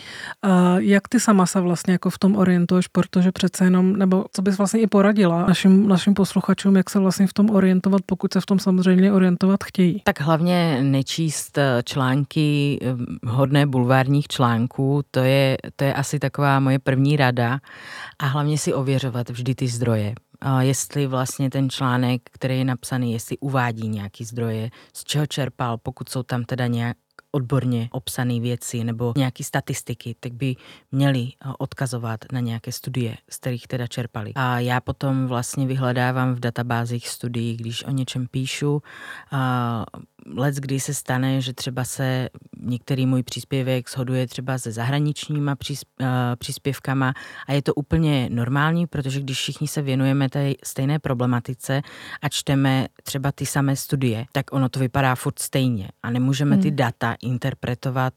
jak 0.79 1.09
ty 1.09 1.21
sama 1.21 1.47
se 1.47 1.61
vlastně 1.61 1.93
jako 1.93 2.11
v 2.11 2.19
tom 2.19 2.37
orientuješ, 2.37 2.89
protože 2.89 3.33
přece 3.33 3.65
jenom, 3.65 3.97
nebo 3.97 4.25
co 4.33 4.43
bys 4.43 4.59
vlastně 4.59 4.81
i 4.81 4.87
poradila 4.87 5.47
našim, 5.47 5.89
našim 5.89 6.15
posluchačům, 6.15 6.77
jak 6.77 6.91
se 6.91 6.99
vlastně 6.99 7.27
v 7.27 7.33
tom 7.33 7.51
orientovat, 7.51 8.03
pokud 8.07 8.33
se 8.33 8.41
v 8.41 8.47
tom 8.47 8.59
samozřejmě 8.59 9.13
orientovat 9.13 9.65
chtějí? 9.65 10.03
Tak 10.05 10.21
hlavně 10.21 10.83
nečíst 10.83 11.59
eh, 11.59 11.83
články 11.85 12.79
eh, 12.83 12.95
hodné 13.27 13.67
bulvárních 13.67 14.29
článků, 14.29 15.03
to 15.11 15.21
je, 15.21 15.57
to 15.77 15.85
je 15.85 15.95
asi 15.95 16.19
taková 16.19 16.61
moje 16.61 16.79
první 16.79 17.17
rada 17.17 17.61
a 18.19 18.27
hlavně 18.27 18.59
si 18.59 18.75
ověřovat 18.75 19.31
vždy 19.31 19.55
ty 19.55 19.69
zdroje 19.69 20.15
jestli 20.61 21.07
vlastně 21.07 21.51
ten 21.51 21.71
článek, 21.71 22.23
který 22.33 22.59
je 22.59 22.65
napsaný, 22.65 23.13
jestli 23.13 23.39
uvádí 23.39 23.89
nějaký 23.89 24.25
zdroje, 24.25 24.71
z 24.93 25.05
čeho 25.05 25.27
čerpal, 25.27 25.79
pokud 25.79 26.09
jsou 26.09 26.23
tam 26.23 26.45
teda 26.45 26.67
nějak 26.67 26.97
odborně 27.33 27.89
obsané 27.93 28.41
věci 28.41 28.85
nebo 28.85 29.13
nějaké 29.17 29.45
statistiky, 29.45 30.17
tak 30.21 30.33
by 30.33 30.57
měli 30.93 31.21
eh, 31.21 31.49
odkazovat 31.59 32.21
na 32.33 32.41
nějaké 32.41 32.73
studie, 32.73 33.17
z 33.31 33.37
kterých 33.37 33.67
teda 33.67 33.87
čerpali. 33.87 34.33
A 34.35 34.59
já 34.61 34.81
potom 34.81 35.27
vlastně 35.27 35.67
vyhledávám 35.67 36.35
v 36.35 36.41
databázích 36.41 37.09
studií, 37.09 37.57
když 37.57 37.85
o 37.85 37.91
něčem 37.91 38.27
píšu. 38.27 38.83
A 39.31 39.85
let, 40.27 40.55
kdy 40.55 40.81
se 40.81 40.95
stane, 40.95 41.41
že 41.41 41.53
třeba 41.53 41.85
se 41.85 42.29
některý 42.61 43.07
můj 43.07 43.23
příspěvek 43.23 43.91
shoduje 43.91 44.27
třeba 44.27 44.59
se 44.59 44.73
zahraničníma 44.73 45.57
eh, 45.71 46.07
příspěvkama 46.37 47.15
a 47.47 47.53
je 47.53 47.63
to 47.63 47.75
úplně 47.75 48.29
normální, 48.33 48.87
protože 48.87 49.21
když 49.21 49.39
všichni 49.39 49.69
se 49.69 49.83
věnujeme 49.83 50.29
té 50.29 50.53
stejné 50.65 50.99
problematice 50.99 51.83
a 52.23 52.29
čteme 52.29 52.87
třeba 53.03 53.33
ty 53.33 53.47
samé 53.47 53.77
studie, 53.77 54.27
tak 54.33 54.53
ono 54.53 54.69
to 54.69 54.81
vypadá 54.81 55.15
furt 55.15 55.39
stejně 55.39 55.89
a 56.03 56.11
nemůžeme 56.11 56.59
ty 56.59 56.69
hmm. 56.69 56.77
data 56.77 57.17
interpretovat 57.23 58.15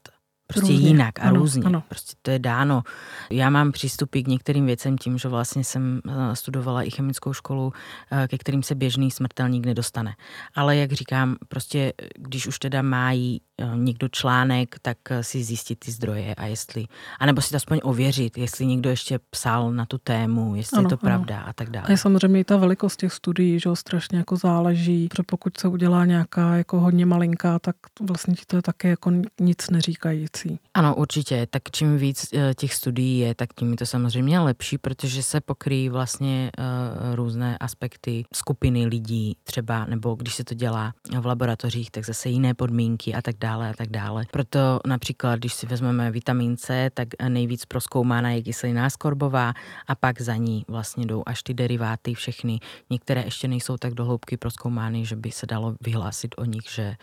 prostě 0.48 0.72
různě. 0.72 0.88
jinak 0.88 1.20
a 1.20 1.22
ano, 1.22 1.40
různě. 1.40 1.64
Ano. 1.66 1.84
Prostě 1.90 2.14
to 2.22 2.32
je 2.32 2.40
dáno. 2.40 2.84
Já 3.30 3.50
mám 3.50 3.72
přístupy 3.72 4.22
k 4.22 4.28
některým 4.28 4.66
věcem 4.66 4.98
tím, 4.98 5.18
že 5.18 5.30
vlastně 5.30 5.64
jsem 5.64 6.02
eh, 6.10 6.36
studovala 6.36 6.84
i 6.84 6.90
chemickou 6.90 7.34
školu, 7.34 7.74
eh, 8.12 8.28
ke 8.28 8.38
kterým 8.38 8.64
se 8.64 8.75
běžný 8.75 9.12
smrtelník 9.12 9.66
nedostane. 9.66 10.16
Ale 10.56 10.78
jak 10.78 10.92
říkám, 10.92 11.36
prostě 11.48 11.94
když 12.16 12.48
už 12.48 12.60
teda 12.60 12.82
mají 12.82 13.42
Eh, 13.62 13.72
někdo 13.75 14.08
článek, 14.08 14.75
tak 14.82 14.98
eh, 15.10 15.24
si 15.24 15.44
zjistit 15.44 15.80
ty 15.80 15.92
zdroje 15.92 16.36
a 16.36 16.46
jestli, 16.46 16.86
anebo 17.20 17.42
si 17.42 17.50
to 17.50 17.56
aspoň 17.56 17.80
ověřit, 17.84 18.38
jestli 18.38 18.66
někdo 18.66 18.90
ještě 18.90 19.20
psal 19.30 19.72
na 19.72 19.86
tu 19.86 19.98
tému, 19.98 20.56
jestli 20.56 20.78
ano, 20.78 20.86
je 20.86 20.90
to 20.90 20.94
ano. 21.02 21.10
pravda 21.10 21.40
a 21.40 21.54
tak 21.54 21.70
dále. 21.70 21.88
A 21.88 21.92
je 21.92 21.98
samozřejmě 21.98 22.40
i 22.40 22.44
ta 22.44 22.58
velikost 22.58 23.00
těch 23.00 23.14
studií, 23.14 23.60
že 23.60 23.70
strašně 23.74 24.18
jako 24.18 24.36
záleží, 24.36 25.08
protože 25.08 25.24
pokud 25.24 25.58
se 25.58 25.68
udělá 25.68 26.06
nějaká 26.06 26.56
jako 26.56 26.80
hodně 26.80 27.06
malinká, 27.06 27.60
tak 27.60 27.75
vlastně 28.02 28.36
ti 28.36 28.44
to 28.48 28.56
je 28.56 28.62
také 28.62 28.90
jako 28.90 29.12
nic 29.40 29.70
neříkajíc. 29.70 30.35
Věcí. 30.44 30.60
Ano, 30.74 30.96
určitě. 30.96 31.48
Tak 31.50 31.63
čím 31.72 31.98
víc 31.98 32.34
eh, 32.34 32.54
těch 32.54 32.74
studií 32.74 33.20
je, 33.20 33.36
tak 33.36 33.54
tím 33.54 33.72
je 33.72 33.77
to 33.77 33.86
samozřejmě 33.86 34.39
lepší, 34.39 34.77
protože 34.77 35.24
se 35.24 35.42
pokryjí 35.42 35.89
vlastně 35.89 36.51
uh, 36.60 37.15
různé 37.15 37.58
aspekty 37.58 38.24
skupiny 38.34 38.86
lidí 38.86 39.38
třeba, 39.44 39.86
nebo 39.86 40.15
když 40.15 40.36
se 40.36 40.44
to 40.44 40.54
dělá 40.54 40.94
v 41.20 41.25
laboratořích, 41.25 41.92
tak 41.92 42.06
zase 42.06 42.30
jiné 42.30 42.54
podmínky 42.54 43.13
a 43.13 43.22
tak 43.22 43.36
dále 43.38 43.70
a 43.70 43.74
tak 43.74 43.89
dále. 43.89 44.25
Proto 44.32 44.80
například, 44.88 45.36
když 45.36 45.54
si 45.54 45.65
vezmeme 45.68 46.12
vitamin 46.12 46.58
C, 46.58 46.89
tak 46.94 47.08
nejvíc 47.27 47.65
proskoumána 47.65 48.30
je 48.30 48.42
kyselina 48.44 48.89
skorbová 48.89 49.54
a 49.88 49.96
pak 49.96 50.22
za 50.22 50.36
ní 50.36 50.65
vlastně 50.68 51.06
jdou 51.06 51.24
až 51.25 51.44
ty 51.44 51.54
deriváty 51.54 52.13
všechny. 52.13 52.60
Některé 52.89 53.24
ještě 53.25 53.48
nejsou 53.48 53.77
tak 53.77 53.94
dohloubky 53.94 54.38
proskoumány, 54.38 55.06
že 55.06 55.15
by 55.15 55.32
se 55.32 55.46
dalo 55.46 55.75
vyhlásit 55.82 56.36
o 56.38 56.46
nich, 56.46 56.70
že 56.70 56.96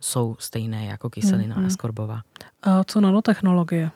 jsou 0.00 0.36
stejné 0.38 0.86
jako 0.86 1.10
kyselina 1.10 1.56
mm, 1.56 1.62
mm. 1.62 1.70
skorbová. 1.70 2.20
A 2.62 2.84
co 2.84 3.00
nanotechnologie? 3.00 3.90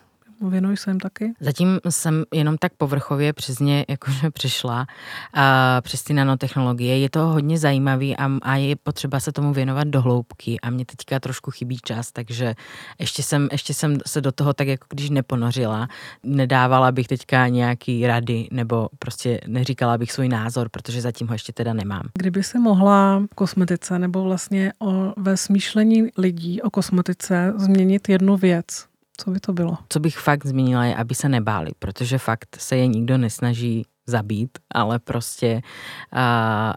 Věnuji 0.48 0.76
se 0.76 0.90
jim 0.90 1.00
taky? 1.00 1.32
Zatím 1.40 1.80
jsem 1.88 2.24
jenom 2.34 2.58
tak 2.58 2.72
povrchově 2.76 3.32
přes 3.32 3.58
ně 3.58 3.84
jakože 3.88 4.30
přišla 4.30 4.86
a 5.34 5.80
přes 5.80 6.02
ty 6.02 6.12
nanotechnologie. 6.12 6.98
Je 6.98 7.10
to 7.10 7.20
hodně 7.20 7.58
zajímavý 7.58 8.16
a, 8.16 8.30
a 8.42 8.56
je 8.56 8.76
potřeba 8.76 9.20
se 9.20 9.32
tomu 9.32 9.52
věnovat 9.52 9.88
do 9.88 10.02
hloubky 10.02 10.60
a 10.60 10.70
mě 10.70 10.84
teďka 10.84 11.20
trošku 11.20 11.50
chybí 11.50 11.78
čas, 11.84 12.12
takže 12.12 12.54
ještě 12.98 13.22
jsem, 13.22 13.48
ještě 13.52 13.74
jsem 13.74 13.98
se 14.06 14.20
do 14.20 14.32
toho 14.32 14.52
tak 14.52 14.68
jako 14.68 14.86
když 14.90 15.10
neponořila. 15.10 15.88
Nedávala 16.22 16.92
bych 16.92 17.08
teďka 17.08 17.48
nějaký 17.48 18.06
rady 18.06 18.48
nebo 18.50 18.88
prostě 18.98 19.40
neříkala 19.46 19.98
bych 19.98 20.12
svůj 20.12 20.28
názor, 20.28 20.68
protože 20.68 21.00
zatím 21.00 21.28
ho 21.28 21.34
ještě 21.34 21.52
teda 21.52 21.72
nemám. 21.72 22.02
Kdyby 22.14 22.42
se 22.42 22.58
mohla 22.58 23.22
kosmetice 23.34 23.98
nebo 23.98 24.22
vlastně 24.22 24.72
o, 24.78 25.12
ve 25.16 25.36
smýšlení 25.36 26.08
lidí 26.18 26.62
o 26.62 26.70
kosmetice 26.70 27.52
změnit 27.56 28.08
jednu 28.08 28.36
věc, 28.36 28.91
co 29.16 29.30
by 29.30 29.40
to 29.40 29.52
bylo? 29.52 29.78
Co 29.88 30.00
bych 30.00 30.18
fakt 30.18 30.46
zmínila 30.46 30.84
je, 30.84 30.96
aby 30.96 31.14
se 31.14 31.28
nebáli, 31.28 31.70
protože 31.78 32.18
fakt 32.18 32.56
se 32.58 32.76
je 32.76 32.86
nikdo 32.86 33.18
nesnaží 33.18 33.86
zabít, 34.06 34.58
ale 34.74 34.98
prostě, 34.98 35.62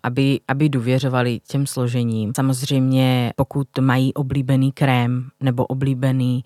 aby, 0.03 0.39
aby 0.47 0.69
důvěřovali 0.69 1.39
těm 1.47 1.67
složením. 1.67 2.31
Samozřejmě, 2.35 3.33
pokud 3.35 3.67
mají 3.81 4.13
oblíbený 4.13 4.71
krém 4.71 5.29
nebo 5.39 5.65
oblíbený 5.65 6.43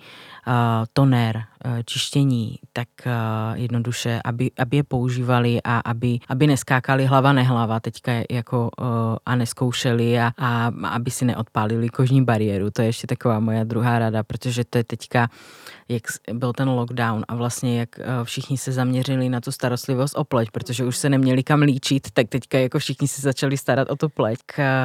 uh, 0.48 0.54
toner, 0.94 1.44
čištění, 1.86 2.60
tak 2.74 2.88
uh, 3.06 3.12
jednoduše, 3.58 4.22
aby, 4.26 4.52
aby 4.58 4.78
je 4.78 4.84
používali 4.84 5.62
a 5.64 5.80
aby, 5.80 6.20
aby 6.30 6.48
neskákali 6.48 7.06
hlava 7.06 7.34
nehlava 7.34 7.80
teďka 7.80 8.12
jako 8.32 8.70
uh, 8.80 8.86
a 9.26 9.36
neskoušeli 9.36 10.20
a, 10.20 10.32
a 10.38 10.72
aby 10.90 11.12
si 11.12 11.26
neodpálili 11.26 11.90
kožní 11.90 12.24
bariéru. 12.24 12.72
To 12.72 12.82
je 12.82 12.88
ještě 12.88 13.08
taková 13.08 13.40
moja 13.40 13.64
druhá 13.64 14.00
rada, 14.00 14.24
protože 14.24 14.64
to 14.66 14.78
je 14.78 14.84
teďka 14.84 15.30
jak 15.90 16.04
byl 16.34 16.54
ten 16.54 16.70
lockdown 16.70 17.26
a 17.28 17.36
vlastně 17.36 17.80
jak 17.80 17.90
všichni 18.24 18.58
se 18.58 18.72
zaměřili 18.72 19.30
na 19.30 19.42
tu 19.42 19.52
starostlivost 19.52 20.18
o 20.18 20.24
pleť, 20.24 20.52
protože 20.52 20.86
už 20.86 20.98
se 20.98 21.10
neměli 21.10 21.44
kam 21.44 21.62
líčit, 21.62 22.12
tak 22.14 22.30
teďka 22.30 22.58
jako 22.58 22.80
všichni 22.80 23.08
se 23.08 23.22
začali 23.22 23.58
starat 23.58 23.90
o 23.90 23.96
to 23.96 24.10
pleť. 24.10 24.40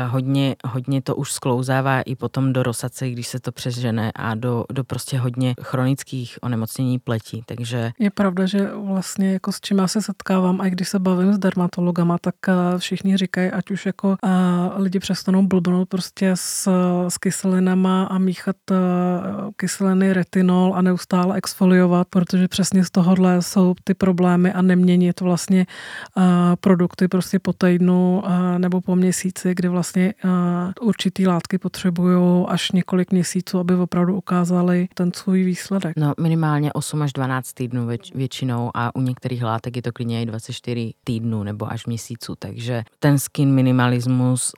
Hodně, 0.09 0.57
hodně 0.64 1.02
to 1.02 1.16
už 1.16 1.33
sklouzává 1.33 2.00
i 2.00 2.16
potom 2.16 2.52
do 2.52 2.62
rosace, 2.62 3.11
když 3.11 3.28
se 3.28 3.40
to 3.40 3.52
přežene 3.52 4.12
a 4.14 4.35
do, 4.35 4.64
do 4.73 4.85
prostě 4.85 5.19
hodně 5.19 5.54
chronických 5.61 6.38
onemocnění 6.43 6.63
pletí, 7.04 7.42
takže... 7.47 7.92
Je 7.99 8.11
pravda, 8.11 8.47
že 8.47 8.71
vlastně 8.75 9.33
jako 9.33 9.52
s 9.52 9.61
čím 9.61 9.78
já 9.78 9.88
se 9.88 10.02
setkávám, 10.02 10.61
a 10.61 10.68
když 10.68 10.88
se 10.88 10.99
bavím 10.99 11.33
s 11.33 11.38
dermatologama, 11.38 12.18
tak 12.18 12.35
všichni 12.78 13.16
říkají, 13.16 13.50
ať 13.50 13.71
už 13.71 13.87
jako 13.87 14.16
lidi 14.76 14.99
přestanou 14.99 15.47
blbnout 15.47 15.88
prostě 15.88 16.30
s, 16.35 16.68
s 17.09 17.18
kyselinama 17.18 18.04
a 18.04 18.18
míchat 18.18 18.56
kyseliny 19.56 20.12
retinol 20.12 20.75
a 20.76 20.83
neustále 20.83 21.37
exfoliovat, 21.37 22.09
protože 22.11 22.49
přesně 22.49 22.85
z 22.85 22.90
tohohle 22.90 23.42
jsou 23.42 23.75
ty 23.85 23.94
problémy 23.94 24.52
a 24.52 24.62
neměnit 24.62 25.21
vlastně 25.21 25.66
produkty 26.61 27.09
prostě 27.09 27.38
po 27.38 27.52
týdnu 27.52 28.23
nebo 28.59 28.80
po 28.80 28.97
měsíci, 28.97 29.54
kdy 29.54 29.68
vlastně 29.68 30.14
určitý 30.80 31.26
látky 31.26 31.59
potřebují 31.59 32.47
až 32.49 32.73
několik 32.73 33.12
měsíců, 33.12 33.59
aby 33.59 33.75
opravdu 33.75 34.16
ukázali 34.16 34.88
ten 34.94 35.12
svůj 35.12 35.44
výsledek. 35.44 35.97
No 35.97 36.12
minimálně 36.21 36.53
8 36.73 37.02
až 37.02 37.12
12 37.12 37.52
týdnů 37.52 37.88
většinou 38.14 38.70
a 38.75 38.94
u 38.94 39.00
některých 39.00 39.42
látek 39.42 39.76
je 39.76 39.82
to 39.82 39.92
klidně 39.92 40.23
i 40.23 40.26
24 40.26 40.94
týdnů 41.04 41.42
nebo 41.42 41.73
až 41.73 41.87
měsíců, 41.87 42.34
takže 42.38 42.82
ten 42.99 43.18
skin 43.18 43.54
minimalismus 43.54 44.52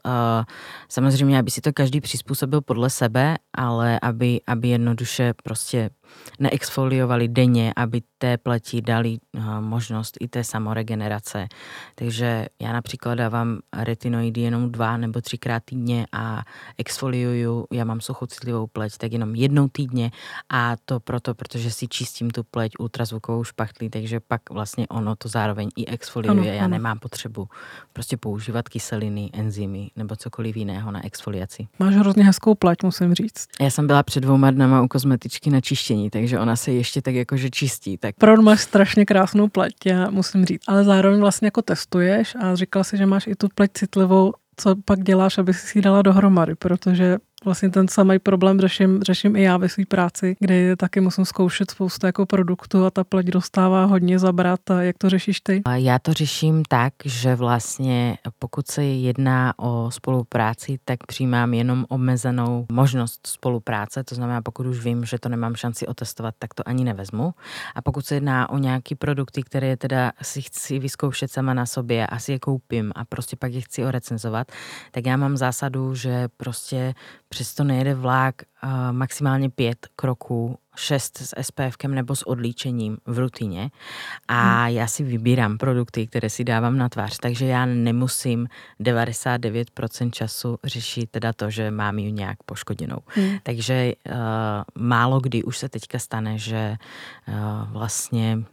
samozřejmě, 0.89 1.39
aby 1.39 1.51
si 1.51 1.61
to 1.61 1.73
každý 1.73 2.01
přizpůsobil 2.01 2.61
podle 2.61 2.91
sebe, 2.91 3.37
ale 3.55 4.01
aby, 4.03 4.41
aby 4.47 4.69
jednoduše 4.69 5.35
prostě 5.45 5.91
neexfoliovali 6.39 7.29
denně, 7.29 7.73
aby 7.77 8.03
té 8.19 8.39
pleti 8.39 8.83
dali 8.83 9.19
eh, 9.19 9.41
možnost 9.61 10.17
i 10.21 10.29
té 10.29 10.45
samoregenerace. 10.45 11.49
Takže 11.95 12.47
já 12.63 12.73
například 12.73 13.15
dávám 13.15 13.59
retinoidy 13.77 14.41
jenom 14.41 14.73
dva 14.73 14.97
nebo 14.97 15.21
třikrát 15.21 15.63
týdně 15.65 16.07
a 16.13 16.43
exfoliuju, 16.79 17.67
já 17.73 17.85
mám 17.85 18.01
suchocitlivou 18.01 18.67
pleť, 18.67 18.97
tak 18.97 19.13
jenom 19.13 19.35
jednou 19.35 19.69
týdně 19.69 20.11
a 20.49 20.77
to 20.85 21.01
proto, 21.01 21.35
protože 21.35 21.71
si 21.71 21.89
čistím 21.89 22.31
tu 22.31 22.45
pleť 22.45 22.73
ultrazvukovou 22.79 23.45
špachtlí, 23.45 23.91
takže 23.91 24.21
pak 24.21 24.51
vlastně 24.51 24.89
ono 24.89 25.17
to 25.17 25.29
zároveň 25.29 25.69
i 25.77 25.87
exfoliuje. 25.87 26.41
Ano, 26.41 26.45
já 26.45 26.65
ano. 26.65 26.69
nemám 26.69 26.99
potřebu 26.99 27.49
prostě 27.93 28.17
používat 28.17 28.69
kyseliny, 28.69 29.31
enzymy 29.33 29.91
nebo 29.97 30.17
cokoliv 30.17 30.57
jiného 30.57 30.91
na 30.91 31.07
exfoliaci. 31.07 31.69
Máš 31.79 31.95
hrozně 31.95 32.25
hezkou 32.25 32.55
pleť, 32.55 32.83
musím 32.83 33.15
říct. 33.15 33.47
Já 33.61 33.71
jsem 33.71 33.87
byla 33.87 34.03
před 34.03 34.21
dvouma 34.21 34.51
dnama 34.51 34.83
u 34.83 34.89
kozmetičky 34.89 35.51
na 35.51 35.61
čištění, 35.61 35.96
takže 36.11 36.39
ona 36.39 36.57
se 36.57 36.73
ještě 36.73 37.03
tak 37.03 37.15
jakože 37.15 37.51
čistí. 37.51 37.99
Tak... 37.99 38.15
Opravdu 38.19 38.43
máš 38.43 38.61
strašně 38.61 39.05
krásnou 39.05 39.49
pleť, 39.49 39.75
já 39.87 40.11
musím 40.11 40.45
říct. 40.45 40.63
Ale 40.67 40.85
zároveň 40.85 41.21
vlastně 41.21 41.47
jako 41.47 41.63
testuješ 41.63 42.35
a 42.41 42.55
říkal 42.55 42.85
si, 42.85 42.97
že 42.97 43.07
máš 43.07 43.27
i 43.27 43.35
tu 43.35 43.49
pleť 43.55 43.71
citlivou. 43.75 44.33
Co 44.57 44.77
pak 44.85 45.03
děláš, 45.03 45.39
aby 45.39 45.55
si 45.55 45.79
ji 45.79 45.83
dala 45.83 46.03
dohromady? 46.03 46.55
Protože 46.55 47.17
Vlastně 47.47 47.71
ten 47.71 47.89
samý 47.89 48.19
problém 48.19 48.61
řeším, 48.61 49.03
řeším 49.03 49.37
i 49.37 49.43
já 49.43 49.57
ve 49.57 49.69
své 49.69 49.85
práci, 49.87 50.37
kdy 50.41 50.77
taky 50.77 51.01
musím 51.01 51.25
zkoušet 51.25 51.71
spoustu 51.71 52.07
jako 52.07 52.27
produktů 52.27 52.85
a 52.85 52.91
ta 52.91 53.05
pleť 53.05 53.27
dostává 53.27 53.85
hodně 53.85 54.19
zabrat. 54.19 54.71
A 54.71 54.83
jak 54.83 54.99
to 54.99 55.11
řešíš 55.11 55.41
ty? 55.41 55.63
Já 55.75 55.99
to 55.99 56.13
řeším 56.13 56.63
tak, 56.69 56.93
že 57.05 57.35
vlastně 57.35 58.19
pokud 58.39 58.67
se 58.69 58.85
jedná 58.85 59.59
o 59.59 59.91
spolupráci, 59.91 60.79
tak 60.85 60.99
přijímám 61.07 61.55
jenom 61.55 61.87
omezenou 61.89 62.67
možnost 62.73 63.27
spolupráce, 63.27 64.05
to 64.05 64.15
znamená, 64.15 64.43
pokud 64.43 64.67
už 64.67 64.85
vím, 64.85 65.05
že 65.05 65.19
to 65.19 65.29
nemám 65.29 65.55
šanci 65.55 65.87
otestovat, 65.87 66.35
tak 66.39 66.55
to 66.55 66.69
ani 66.69 66.85
nevezmu. 66.85 67.35
A 67.75 67.83
pokud 67.83 68.07
se 68.07 68.15
jedná 68.15 68.51
o 68.51 68.59
nějaký 68.59 68.95
produkty, 68.95 69.43
které 69.43 69.77
teda 69.77 70.13
si 70.23 70.43
chci 70.43 70.79
vyzkoušet 70.79 71.31
sama 71.31 71.55
na 71.55 71.67
sobě 71.67 72.07
a 72.07 72.19
si 72.19 72.33
je 72.33 72.39
koupím 72.39 72.93
a 72.95 73.05
prostě 73.05 73.37
pak 73.37 73.53
je 73.53 73.61
chci 73.61 73.85
orecenzovat, 73.85 74.53
tak 74.91 75.07
já 75.07 75.17
mám 75.17 75.37
zásadu, 75.37 75.95
že 75.95 76.29
prostě 76.37 76.95
přesto 77.37 77.65
nejede 77.65 77.95
vlák 77.95 78.35
uh, 78.65 78.71
maximálně 78.93 79.51
pět 79.51 79.87
kroků, 79.97 80.59
šest 80.77 81.19
s 81.19 81.35
SPFkem 81.43 81.95
nebo 81.95 82.17
s 82.17 82.29
odlíčením 82.29 82.97
v 83.07 83.19
rutině 83.19 83.71
a 84.29 84.65
hmm. 84.65 84.75
já 84.75 84.87
si 84.87 85.05
vybírám 85.05 85.59
produkty, 85.59 86.07
které 86.07 86.31
si 86.31 86.45
dávám 86.45 86.79
na 86.79 86.89
tvář, 86.89 87.19
takže 87.19 87.47
já 87.47 87.67
nemusím 87.67 88.49
99% 88.81 90.11
času 90.11 90.59
řešit 90.65 91.11
teda 91.11 91.33
to, 91.33 91.51
že 91.51 91.71
mám 91.71 91.99
ji 91.99 92.13
nějak 92.13 92.43
poškoděnou. 92.43 92.99
Hmm. 93.07 93.39
Takže 93.43 93.93
uh, 94.11 94.15
málo 94.75 95.21
kdy 95.21 95.45
už 95.45 95.59
se 95.59 95.69
teďka 95.69 95.99
stane, 95.99 96.39
že 96.39 96.77
uh, 97.29 97.35
vlastně 97.73 98.45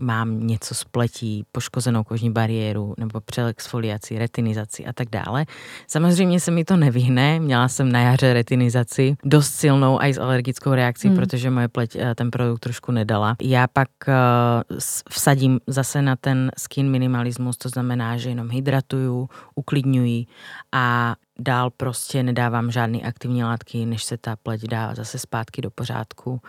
mám 0.00 0.46
něco 0.46 0.74
s 0.74 0.84
pletí, 0.84 1.44
poškozenou 1.52 2.04
kožní 2.04 2.30
bariéru 2.30 2.94
nebo 2.98 3.20
přelexfoliaci, 3.20 4.18
retinizaci 4.18 4.86
a 4.86 4.92
tak 4.92 5.08
dále. 5.10 5.46
Samozřejmě 5.86 6.40
se 6.40 6.50
mi 6.50 6.64
to 6.64 6.76
nevyhne, 6.76 7.40
měla 7.40 7.68
jsem 7.68 7.92
na 7.92 8.00
jaře 8.00 8.32
retinizaci, 8.32 9.16
dost 9.24 9.50
silnou 9.54 9.98
i 10.00 10.14
s 10.14 10.18
alergickou 10.18 10.72
reakcí, 10.72 11.08
hmm. 11.08 11.16
protože 11.16 11.50
moje 11.50 11.68
pleť 11.68 11.96
eh, 11.96 12.14
ten 12.14 12.30
produkt 12.30 12.60
trošku 12.60 12.92
nedala. 12.92 13.36
Já 13.42 13.66
pak 13.66 13.88
uh, 14.08 14.78
vsadím 15.10 15.60
zase 15.66 16.02
na 16.02 16.16
ten 16.16 16.50
skin 16.58 16.90
minimalismus, 16.90 17.56
to 17.56 17.68
znamená, 17.68 18.16
že 18.16 18.28
jenom 18.28 18.50
hydratuju, 18.50 19.28
uklidňuji 19.54 20.26
a 20.72 21.14
dál 21.38 21.70
prostě 21.76 22.22
nedávám 22.22 22.70
žádné 22.70 22.98
aktivní 22.98 23.44
látky, 23.44 23.86
než 23.86 24.04
se 24.04 24.16
ta 24.16 24.36
pleť 24.36 24.62
dá 24.62 24.94
zase 24.94 25.18
zpátky 25.18 25.62
do 25.62 25.70
pořádku 25.70 26.40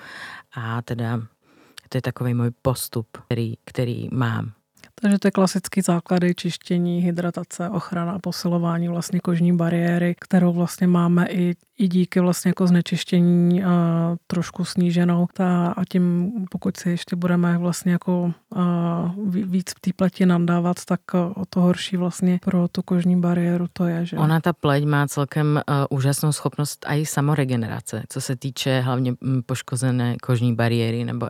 a 0.55 0.81
teda 0.81 1.19
to 1.89 1.97
je 1.97 2.01
takový 2.01 2.33
můj 2.33 2.51
postup, 2.61 3.07
který, 3.25 3.53
který 3.65 4.09
mám. 4.11 4.51
Takže 5.01 5.19
to 5.19 5.27
je 5.27 5.31
klasický 5.31 5.81
základy 5.81 6.35
čištění, 6.35 6.99
hydratace, 6.99 7.69
ochrana 7.69 8.11
a 8.11 8.19
posilování 8.19 8.87
vlastně 8.87 9.19
kožní 9.19 9.57
bariéry, 9.57 10.15
kterou 10.19 10.53
vlastně 10.53 10.87
máme 10.87 11.27
i, 11.29 11.55
i 11.77 11.87
díky 11.87 12.19
vlastně 12.19 12.49
jako 12.49 12.67
znečištění 12.67 13.63
a 13.63 14.15
trošku 14.27 14.65
sníženou 14.65 15.27
ta, 15.33 15.67
a 15.67 15.85
tím, 15.85 16.31
pokud 16.51 16.77
si 16.77 16.89
ještě 16.89 17.15
budeme 17.15 17.57
vlastně 17.57 17.91
jako 17.91 18.33
a, 18.55 19.13
víc 19.27 19.71
v 19.77 19.79
té 19.79 19.91
pleti 19.95 20.25
nandávat, 20.25 20.85
tak 20.85 20.99
o 21.13 21.43
to 21.49 21.61
horší 21.61 21.97
vlastně 21.97 22.39
pro 22.41 22.67
tu 22.67 22.81
kožní 22.81 23.21
bariéru 23.21 23.65
to 23.73 23.85
je. 23.85 24.05
Že? 24.05 24.17
Ona 24.17 24.39
ta 24.39 24.53
pleť 24.53 24.85
má 24.85 25.07
celkem 25.07 25.61
úžasnou 25.89 26.31
schopnost 26.31 26.85
i 26.89 27.05
samoregenerace, 27.05 28.03
co 28.09 28.21
se 28.21 28.35
týče 28.35 28.79
hlavně 28.79 29.13
poškozené 29.45 30.15
kožní 30.23 30.55
bariéry 30.55 31.05
nebo 31.05 31.27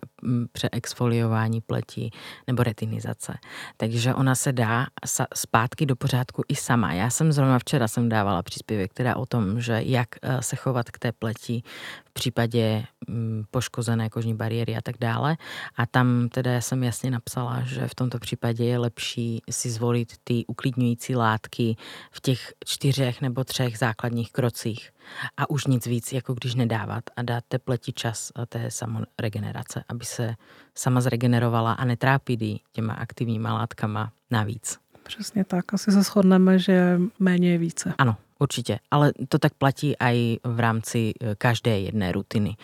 přeexfoliování 0.52 1.62
pleti 1.62 2.10
nebo 2.48 2.64
retinizace. 2.64 3.34
Takže 3.78 4.14
ona 4.14 4.36
se 4.36 4.54
dá 4.54 4.88
zpátky 5.36 5.86
do 5.86 5.96
pořádku 5.96 6.44
i 6.48 6.56
sama. 6.56 6.94
Já 6.94 7.10
jsem 7.10 7.32
zrovna 7.32 7.60
včera 7.60 7.88
jsem 7.88 8.10
dávala 8.10 8.44
příspěvek, 8.44 8.92
která 8.92 9.16
o 9.16 9.26
tom, 9.26 9.62
že 9.62 9.82
jak 9.84 10.08
se 10.42 10.56
chovat 10.56 10.92
k 10.92 11.00
té 11.00 11.12
pleti 11.12 11.64
v 12.06 12.14
případě 12.14 12.84
mm, 13.08 13.44
poškozené 13.52 14.10
kožní 14.10 14.36
bariéry 14.36 14.76
a 14.76 14.82
tak 14.82 14.96
dále. 15.00 15.38
A 15.76 15.86
tam 15.86 16.30
teda 16.30 16.62
jsem 16.62 16.84
jasně 16.84 17.12
napsala, 17.12 17.62
že 17.62 17.88
v 17.88 17.96
tomto 17.96 18.20
případě 18.20 18.66
je 18.66 18.78
lepší 18.78 19.42
si 19.50 19.70
zvolit 19.70 20.14
ty 20.24 20.46
uklidňující 20.46 21.16
látky 21.16 21.76
v 22.12 22.22
těch 22.22 22.54
čtyřech 22.66 23.22
nebo 23.22 23.44
třech 23.44 23.78
základních 23.78 24.32
krocích 24.32 24.92
a 25.38 25.50
už 25.50 25.66
nic 25.66 25.86
víc, 25.86 26.14
jako 26.14 26.34
když 26.34 26.56
nedávat 26.56 27.04
a 27.16 27.22
dát 27.22 27.44
té 27.48 27.60
pleti 27.60 27.94
čas 27.94 28.32
té 28.50 28.72
samoregenerace, 28.72 29.84
aby 29.90 30.06
se 30.06 30.36
sama 30.76 31.02
zregenerovala 31.02 31.74
a 31.74 31.86
netrápit 31.86 32.38
těma 32.72 32.94
aktivníma 32.94 33.54
látkama 33.54 34.12
navíc. 34.32 34.78
Přesně 35.04 35.44
tak, 35.44 35.74
asi 35.74 35.92
se 35.92 36.04
shodneme, 36.04 36.60
že 36.60 37.00
méně 37.20 37.52
je 37.52 37.58
více. 37.58 37.94
Ano, 37.98 38.18
Určitě, 38.40 38.80
ale 38.92 39.14
to 39.30 39.40
tak 39.40 39.54
platí 39.54 39.94
i 40.00 40.40
v 40.44 40.60
rámci 40.60 41.14
eh, 41.22 41.36
každé 41.38 41.80
jedné 41.80 42.12
rutiny. 42.12 42.56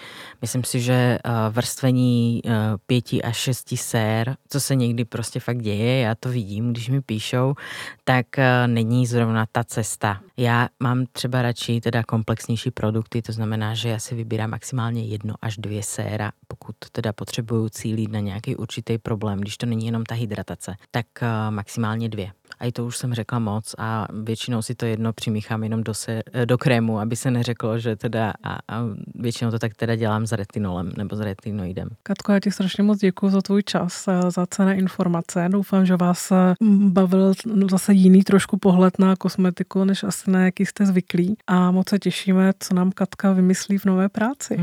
Myslím 0.41 0.63
si, 0.63 0.81
že 0.81 0.93
eh, 0.93 1.19
vrstvení 1.49 2.41
eh, 2.45 2.51
pěti 2.87 3.23
až 3.23 3.37
šesti 3.37 3.77
sér, 3.77 4.35
co 4.49 4.59
se 4.59 4.75
někdy 4.75 5.05
prostě 5.05 5.39
fakt 5.39 5.61
děje, 5.61 5.99
já 5.99 6.15
to 6.15 6.29
vidím, 6.29 6.73
když 6.73 6.89
mi 6.89 7.01
píšou, 7.01 7.55
tak 8.03 8.25
není 8.67 9.07
zrovna 9.07 9.45
ta 9.51 9.63
cesta. 9.63 10.21
Já 10.37 10.69
mám 10.79 11.05
třeba 11.11 11.41
radši 11.41 11.81
teda 11.81 12.03
komplexnější 12.03 12.71
produkty, 12.71 13.21
to 13.21 13.31
znamená, 13.31 13.73
že 13.73 13.89
já 13.89 13.99
si 13.99 14.15
vybírám 14.15 14.49
maximálně 14.49 15.05
jedno 15.05 15.35
až 15.41 15.57
dvě 15.57 15.83
séra, 15.83 16.31
pokud 16.47 16.75
teda 16.91 17.13
potřebuju 17.13 17.69
cílit 17.69 18.11
na 18.11 18.19
nějaký 18.19 18.55
určitý 18.55 18.97
problém, 18.97 19.39
když 19.39 19.57
to 19.57 19.65
není 19.65 19.85
jenom 19.85 20.03
ta 20.03 20.15
hydratace, 20.15 20.75
tak 20.91 21.05
maximálně 21.49 22.09
dvě 22.09 22.31
a 22.59 22.65
i 22.65 22.71
to 22.71 22.85
už 22.85 22.97
jsem 22.97 23.13
řekla 23.13 23.39
moc 23.39 23.75
a 23.77 24.07
většinou 24.23 24.61
si 24.61 24.75
to 24.75 24.85
jedno 24.85 25.13
přimíchám 25.13 25.62
jenom 25.63 25.83
do, 25.83 25.93
se, 25.93 26.21
eh, 26.33 26.45
do 26.45 26.57
krému, 26.57 26.99
aby 26.99 27.15
se 27.15 27.31
neřeklo, 27.31 27.79
že 27.79 27.95
teda 27.95 28.33
a, 28.43 28.53
a 28.53 28.83
většinou 29.15 29.51
to 29.51 29.59
tak 29.59 29.73
teda 29.73 29.95
dělám 29.95 30.27
s 30.27 30.31
retinolem 30.31 30.91
nebo 30.97 31.15
s 31.15 31.19
retinoidem. 31.19 31.89
Katko, 32.03 32.31
já 32.31 32.39
ti 32.39 32.51
strašně 32.51 32.83
moc 32.83 32.99
děkuji 32.99 33.29
za 33.29 33.41
tvůj 33.41 33.63
čas, 33.63 34.07
eh, 34.07 34.31
za 34.31 34.45
cené 34.45 34.75
informace. 34.75 35.47
Doufám, 35.51 35.85
že 35.85 35.95
vás 35.95 36.31
eh, 36.31 36.55
bavil 36.87 37.33
zase 37.71 37.93
jiný 37.93 38.23
trošku 38.23 38.57
pohled 38.57 38.99
na 38.99 39.15
kosmetiku, 39.15 39.83
než 39.83 40.03
asi 40.03 40.31
na 40.31 40.45
jaký 40.45 40.65
jste 40.65 40.85
zvyklí. 40.85 41.37
A 41.47 41.71
moc 41.71 41.89
se 41.89 41.99
těšíme, 41.99 42.53
co 42.59 42.73
nám 42.73 42.91
Katka 42.91 43.31
vymyslí 43.31 43.77
v 43.77 43.85
nové 43.85 44.09
práci. 44.09 44.61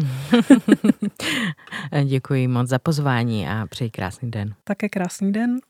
děkuji 2.04 2.48
moc 2.48 2.68
za 2.68 2.78
pozvání 2.78 3.48
a 3.48 3.66
přeji 3.70 3.90
krásný 3.90 4.30
den. 4.30 4.54
Také 4.64 4.88
krásný 4.88 5.32
den. 5.32 5.60